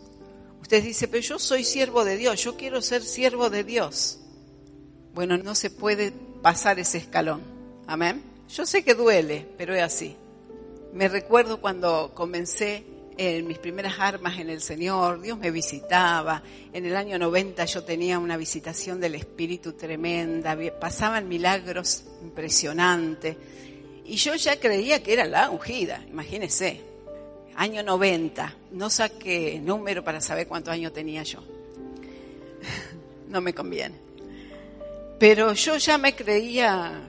Usted 0.63 0.83
dice, 0.83 1.09
pero 1.09 1.23
yo 1.23 1.39
soy 1.39 1.63
siervo 1.65 2.05
de 2.05 2.17
Dios, 2.17 2.43
yo 2.43 2.57
quiero 2.57 2.81
ser 2.81 3.03
siervo 3.03 3.51
de 3.51 3.65
Dios. 3.65 4.19
Bueno, 5.15 5.37
no 5.37 5.55
se 5.55 5.69
puede 5.69 6.11
pasar 6.41 6.79
ese 6.79 6.99
escalón. 6.99 7.43
Amén. 7.87 8.23
Yo 8.49 8.65
sé 8.65 8.83
que 8.83 8.95
duele, 8.95 9.47
pero 9.59 9.75
es 9.75 9.83
así. 9.83 10.17
Me 10.95 11.09
recuerdo 11.09 11.61
cuando 11.61 12.13
comencé 12.15 12.85
en 13.19 13.47
mis 13.47 13.59
primeras 13.59 13.99
armas 13.99 14.39
en 14.39 14.49
el 14.49 14.63
Señor, 14.63 15.21
Dios 15.21 15.39
me 15.39 15.51
visitaba. 15.51 16.43
En 16.73 16.87
el 16.87 16.97
año 16.97 17.19
90 17.19 17.65
yo 17.67 17.85
tenía 17.85 18.19
una 18.19 18.39
visitación 18.39 19.01
del 19.01 19.15
Espíritu 19.15 19.75
tremenda, 19.75 20.57
pasaban 20.81 21.29
milagros 21.29 22.05
impresionantes. 22.23 23.37
Y 24.07 24.17
yo 24.17 24.35
ya 24.35 24.59
creía 24.59 25.03
que 25.03 25.13
era 25.13 25.27
la 25.27 25.51
ungida, 25.51 26.03
imagínese. 26.09 26.81
Año 27.55 27.83
90, 27.83 28.57
no 28.73 28.89
saqué 28.89 29.61
número 29.61 30.03
para 30.03 30.23
saber 30.23 30.49
cuántos 30.49 30.73
años 30.73 30.93
tenía 30.93 31.23
yo. 31.23 31.41
No 33.29 33.41
me 33.41 33.55
conviene. 33.55 34.12
Pero 35.23 35.53
yo 35.53 35.77
ya 35.77 35.99
me 35.99 36.17
creía. 36.17 37.01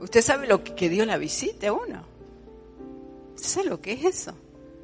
Usted 0.00 0.22
sabe 0.22 0.46
lo 0.46 0.64
que, 0.64 0.88
Dios 0.88 1.06
la 1.06 1.18
visite 1.18 1.66
a 1.66 1.74
uno. 1.74 2.02
¿Usted 3.34 3.46
sabe 3.46 3.68
lo 3.68 3.82
que 3.82 3.92
es 3.92 4.04
eso? 4.06 4.32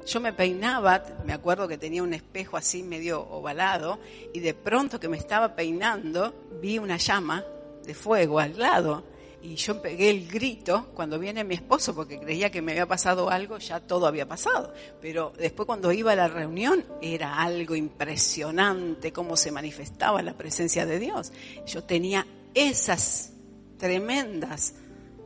Yo 0.05 0.19
me 0.19 0.31
peinaba, 0.31 1.03
me 1.25 1.33
acuerdo 1.33 1.67
que 1.67 1.79
tenía 1.79 2.03
un 2.03 2.13
espejo 2.13 2.57
así 2.57 2.83
medio 2.83 3.21
ovalado, 3.21 3.97
y 4.35 4.39
de 4.39 4.53
pronto 4.53 4.99
que 4.99 5.09
me 5.09 5.17
estaba 5.17 5.55
peinando, 5.55 6.31
vi 6.61 6.77
una 6.77 6.97
llama 6.97 7.43
de 7.83 7.95
fuego 7.95 8.37
al 8.37 8.59
lado. 8.59 9.03
Y 9.41 9.55
yo 9.55 9.81
pegué 9.81 10.09
el 10.09 10.27
grito 10.27 10.87
cuando 10.93 11.17
viene 11.17 11.45
mi 11.45 11.55
esposo 11.55 11.95
porque 11.95 12.19
creía 12.19 12.51
que 12.51 12.61
me 12.61 12.73
había 12.73 12.87
pasado 12.87 13.29
algo, 13.29 13.57
ya 13.57 13.79
todo 13.79 14.05
había 14.05 14.27
pasado. 14.27 14.73
Pero 15.01 15.31
después 15.37 15.65
cuando 15.65 15.91
iba 15.93 16.11
a 16.11 16.15
la 16.15 16.27
reunión 16.27 16.85
era 17.01 17.37
algo 17.37 17.75
impresionante 17.75 19.13
cómo 19.13 19.37
se 19.37 19.51
manifestaba 19.51 20.21
la 20.21 20.33
presencia 20.33 20.85
de 20.85 20.99
Dios. 20.99 21.31
Yo 21.65 21.83
tenía 21.83 22.27
esas 22.53 23.31
tremendas 23.77 24.73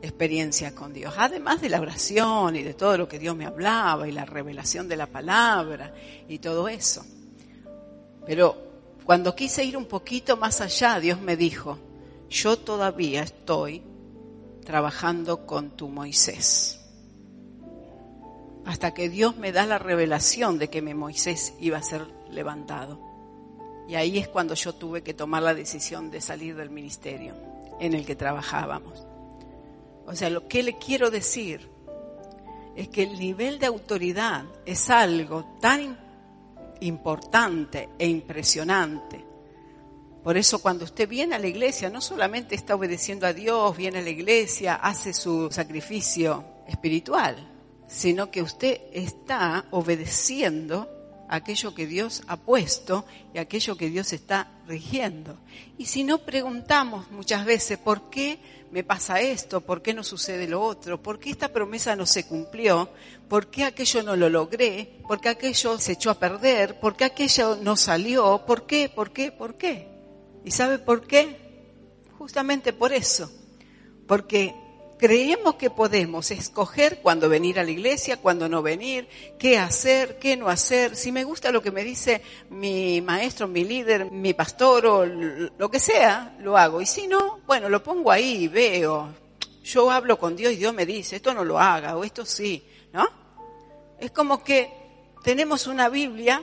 experiencias 0.00 0.72
con 0.74 0.92
Dios, 0.92 1.14
además 1.16 1.60
de 1.60 1.70
la 1.70 1.80
oración 1.80 2.56
y 2.56 2.62
de 2.62 2.74
todo 2.74 2.96
lo 2.96 3.08
que 3.08 3.18
Dios 3.18 3.34
me 3.34 3.46
hablaba 3.46 4.06
y 4.06 4.12
la 4.12 4.26
revelación 4.26 4.86
de 4.86 4.96
la 4.96 5.06
palabra 5.06 5.92
y 6.28 6.38
todo 6.38 6.68
eso. 6.68 7.04
Pero 8.26 8.56
cuando 9.04 9.34
quise 9.34 9.64
ir 9.64 9.76
un 9.76 9.86
poquito 9.86 10.36
más 10.36 10.60
allá, 10.60 11.00
Dios 11.00 11.20
me 11.20 11.36
dijo, 11.36 11.78
yo 12.30 12.58
todavía 12.58 13.22
estoy 13.22 13.82
trabajando 14.64 15.46
con 15.46 15.70
tu 15.76 15.88
Moisés. 15.88 16.80
Hasta 18.64 18.94
que 18.94 19.08
Dios 19.08 19.36
me 19.36 19.52
da 19.52 19.66
la 19.66 19.78
revelación 19.78 20.58
de 20.58 20.68
que 20.70 20.80
mi 20.82 20.94
Moisés 20.94 21.54
iba 21.60 21.78
a 21.78 21.82
ser 21.82 22.06
levantado. 22.30 22.98
Y 23.86 23.96
ahí 23.96 24.16
es 24.18 24.28
cuando 24.28 24.54
yo 24.54 24.72
tuve 24.74 25.02
que 25.02 25.12
tomar 25.12 25.42
la 25.42 25.54
decisión 25.54 26.10
de 26.10 26.20
salir 26.22 26.56
del 26.56 26.70
ministerio 26.70 27.34
en 27.78 27.92
el 27.94 28.06
que 28.06 28.16
trabajábamos. 28.16 29.06
O 30.06 30.14
sea, 30.14 30.30
lo 30.30 30.48
que 30.48 30.62
le 30.62 30.78
quiero 30.78 31.10
decir 31.10 31.68
es 32.76 32.88
que 32.88 33.02
el 33.02 33.18
nivel 33.18 33.58
de 33.58 33.66
autoridad 33.66 34.44
es 34.64 34.88
algo 34.88 35.56
tan 35.60 35.80
im- 35.80 35.96
importante 36.80 37.90
e 37.98 38.06
impresionante. 38.08 39.23
Por 40.24 40.38
eso 40.38 40.60
cuando 40.60 40.86
usted 40.86 41.06
viene 41.06 41.34
a 41.34 41.38
la 41.38 41.48
iglesia, 41.48 41.90
no 41.90 42.00
solamente 42.00 42.54
está 42.54 42.74
obedeciendo 42.74 43.26
a 43.26 43.34
Dios, 43.34 43.76
viene 43.76 43.98
a 43.98 44.02
la 44.02 44.08
iglesia, 44.08 44.76
hace 44.76 45.12
su 45.12 45.50
sacrificio 45.50 46.42
espiritual, 46.66 47.36
sino 47.86 48.30
que 48.30 48.40
usted 48.40 48.80
está 48.90 49.66
obedeciendo 49.70 50.88
aquello 51.28 51.74
que 51.74 51.86
Dios 51.86 52.22
ha 52.26 52.38
puesto 52.38 53.04
y 53.34 53.38
aquello 53.38 53.76
que 53.76 53.90
Dios 53.90 54.14
está 54.14 54.50
rigiendo. 54.66 55.36
Y 55.76 55.84
si 55.84 56.04
no 56.04 56.16
preguntamos 56.16 57.10
muchas 57.10 57.44
veces, 57.44 57.76
¿por 57.76 58.08
qué 58.08 58.38
me 58.70 58.82
pasa 58.82 59.20
esto? 59.20 59.60
¿Por 59.60 59.82
qué 59.82 59.92
no 59.92 60.02
sucede 60.02 60.48
lo 60.48 60.62
otro? 60.62 61.02
¿Por 61.02 61.18
qué 61.18 61.28
esta 61.28 61.48
promesa 61.48 61.96
no 61.96 62.06
se 62.06 62.26
cumplió? 62.26 62.88
¿Por 63.28 63.48
qué 63.48 63.64
aquello 63.64 64.02
no 64.02 64.16
lo 64.16 64.30
logré? 64.30 65.00
¿Por 65.06 65.20
qué 65.20 65.28
aquello 65.28 65.78
se 65.78 65.92
echó 65.92 66.10
a 66.10 66.18
perder? 66.18 66.80
¿Por 66.80 66.96
qué 66.96 67.04
aquello 67.04 67.56
no 67.56 67.76
salió? 67.76 68.42
¿Por 68.46 68.66
qué? 68.66 68.88
¿Por 68.88 69.12
qué? 69.12 69.30
¿Por 69.30 69.56
qué? 69.56 69.93
¿Y 70.44 70.50
sabe 70.50 70.78
por 70.78 71.06
qué? 71.06 71.36
Justamente 72.18 72.72
por 72.72 72.92
eso. 72.92 73.30
Porque 74.06 74.54
creemos 74.98 75.56
que 75.56 75.70
podemos 75.70 76.30
escoger 76.30 77.00
cuándo 77.00 77.28
venir 77.28 77.58
a 77.58 77.64
la 77.64 77.70
iglesia, 77.70 78.18
cuándo 78.18 78.48
no 78.48 78.62
venir, 78.62 79.08
qué 79.38 79.58
hacer, 79.58 80.18
qué 80.18 80.36
no 80.36 80.48
hacer. 80.48 80.96
Si 80.96 81.12
me 81.12 81.24
gusta 81.24 81.50
lo 81.50 81.62
que 81.62 81.70
me 81.70 81.84
dice 81.84 82.22
mi 82.50 83.00
maestro, 83.00 83.48
mi 83.48 83.64
líder, 83.64 84.10
mi 84.10 84.34
pastor 84.34 84.86
o 84.86 85.06
lo 85.06 85.70
que 85.70 85.80
sea, 85.80 86.36
lo 86.40 86.56
hago. 86.56 86.80
Y 86.80 86.86
si 86.86 87.06
no, 87.06 87.40
bueno, 87.46 87.68
lo 87.68 87.82
pongo 87.82 88.10
ahí 88.10 88.44
y 88.44 88.48
veo. 88.48 89.12
Yo 89.62 89.90
hablo 89.90 90.18
con 90.18 90.36
Dios 90.36 90.52
y 90.52 90.56
Dios 90.56 90.74
me 90.74 90.86
dice, 90.86 91.16
esto 91.16 91.32
no 91.32 91.44
lo 91.44 91.58
haga 91.58 91.96
o 91.96 92.04
esto 92.04 92.26
sí, 92.26 92.66
¿no? 92.92 93.06
Es 93.98 94.10
como 94.10 94.44
que 94.44 94.70
tenemos 95.22 95.66
una 95.66 95.88
Biblia 95.88 96.42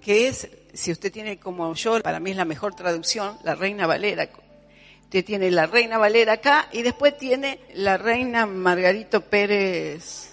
que 0.00 0.26
es, 0.28 0.48
si 0.74 0.92
usted 0.92 1.12
tiene 1.12 1.38
como 1.38 1.74
yo, 1.74 2.00
para 2.02 2.20
mí 2.20 2.30
es 2.30 2.36
la 2.36 2.44
mejor 2.44 2.74
traducción, 2.74 3.38
la 3.42 3.54
Reina 3.54 3.86
Valera. 3.86 4.28
Usted 5.02 5.24
tiene 5.24 5.50
la 5.50 5.66
Reina 5.66 5.98
Valera 5.98 6.34
acá 6.34 6.68
y 6.72 6.82
después 6.82 7.16
tiene 7.18 7.60
la 7.74 7.96
Reina 7.96 8.46
Margarito 8.46 9.22
Pérez, 9.22 10.32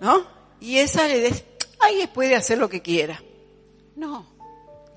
¿no? 0.00 0.26
Y 0.60 0.78
esa 0.78 1.06
le 1.06 1.20
des, 1.20 1.44
ahí 1.80 2.06
puede 2.12 2.34
hacer 2.34 2.58
lo 2.58 2.68
que 2.68 2.80
quiera. 2.80 3.22
No, 3.96 4.26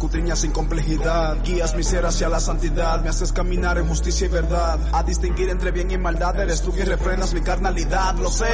Escudriñas 0.00 0.38
sin 0.38 0.50
complejidad, 0.52 1.36
guías 1.44 1.74
mi 1.76 1.82
ser 1.82 2.06
hacia 2.06 2.30
la 2.30 2.40
santidad, 2.40 3.02
me 3.02 3.10
haces 3.10 3.34
caminar 3.34 3.76
en 3.76 3.86
justicia 3.86 4.28
y 4.28 4.30
verdad. 4.30 4.78
A 4.92 5.02
distinguir 5.02 5.50
entre 5.50 5.72
bien 5.72 5.90
y 5.90 5.98
maldad, 5.98 6.40
eres 6.40 6.62
tú 6.62 6.72
quien 6.72 6.86
refrenas 6.86 7.34
mi 7.34 7.42
carnalidad, 7.42 8.14
lo 8.14 8.30
sé. 8.30 8.46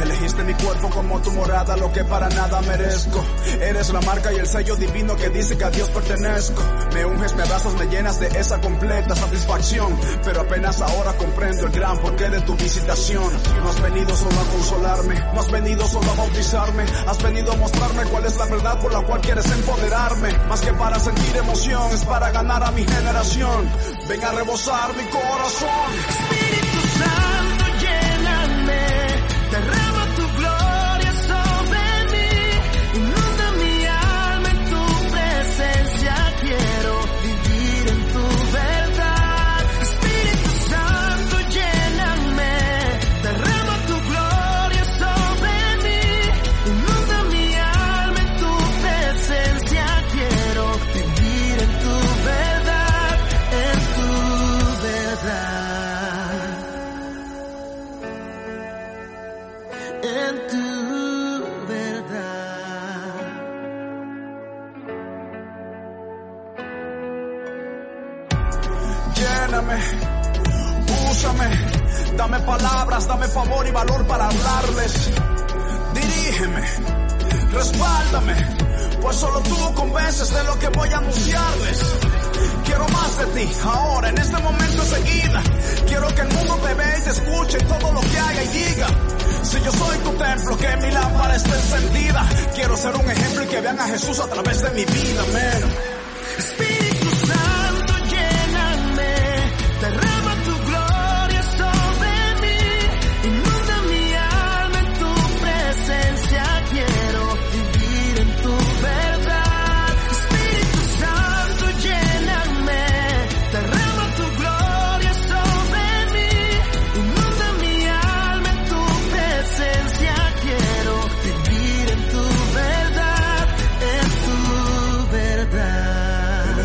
Elegiste 0.00 0.44
mi 0.44 0.54
cuerpo 0.54 0.90
como 0.90 1.20
tu 1.20 1.32
morada, 1.32 1.76
lo 1.76 1.92
que 1.92 2.04
para 2.04 2.28
nada 2.28 2.62
merezco. 2.62 3.20
Eres 3.60 3.92
la 3.92 4.00
marca 4.02 4.32
y 4.32 4.36
el 4.36 4.46
sello 4.46 4.76
divino 4.76 5.16
que 5.16 5.28
dice 5.30 5.58
que 5.58 5.64
a 5.64 5.70
Dios 5.70 5.88
pertenezco. 5.90 6.62
Me 6.94 7.04
unges, 7.04 7.34
me 7.34 7.42
abrazas, 7.42 7.74
me 7.74 7.86
llenas 7.86 8.20
de 8.20 8.28
esa 8.28 8.60
completa 8.60 9.16
satisfacción. 9.16 9.98
Pero 10.24 10.42
apenas 10.42 10.80
ahora 10.80 11.14
comprendo 11.14 11.66
el 11.66 11.72
gran 11.72 11.98
porqué 11.98 12.30
de 12.30 12.42
tu 12.42 12.54
visitación. 12.54 13.28
No 13.60 13.70
has 13.70 13.82
venido 13.82 14.14
solo 14.14 14.40
a 14.40 14.44
consolarme, 14.44 15.14
no 15.34 15.40
has 15.40 15.50
venido 15.50 15.84
solo 15.88 16.12
a 16.12 16.14
bautizarme, 16.14 16.84
has 17.08 17.20
venido 17.20 17.52
a 17.52 17.56
mostrarme 17.56 18.04
cuál 18.04 18.24
es 18.24 18.36
la 18.36 18.46
verdad 18.46 18.80
por 18.80 18.92
la 18.92 19.00
cual 19.00 19.20
quieres 19.20 19.50
empoderarme. 19.50 20.32
Más 20.48 20.60
que 20.60 20.72
sentir 21.00 21.36
emoción, 21.36 21.90
es 21.92 22.04
para 22.04 22.30
ganar 22.30 22.62
a 22.62 22.70
mi 22.70 22.84
generación. 22.84 23.70
Ven 24.08 24.24
a 24.24 24.32
rebosar 24.32 24.96
mi 24.96 25.04
corazón. 25.04 25.68
Espíritu 26.08 26.80
Santo, 26.98 27.31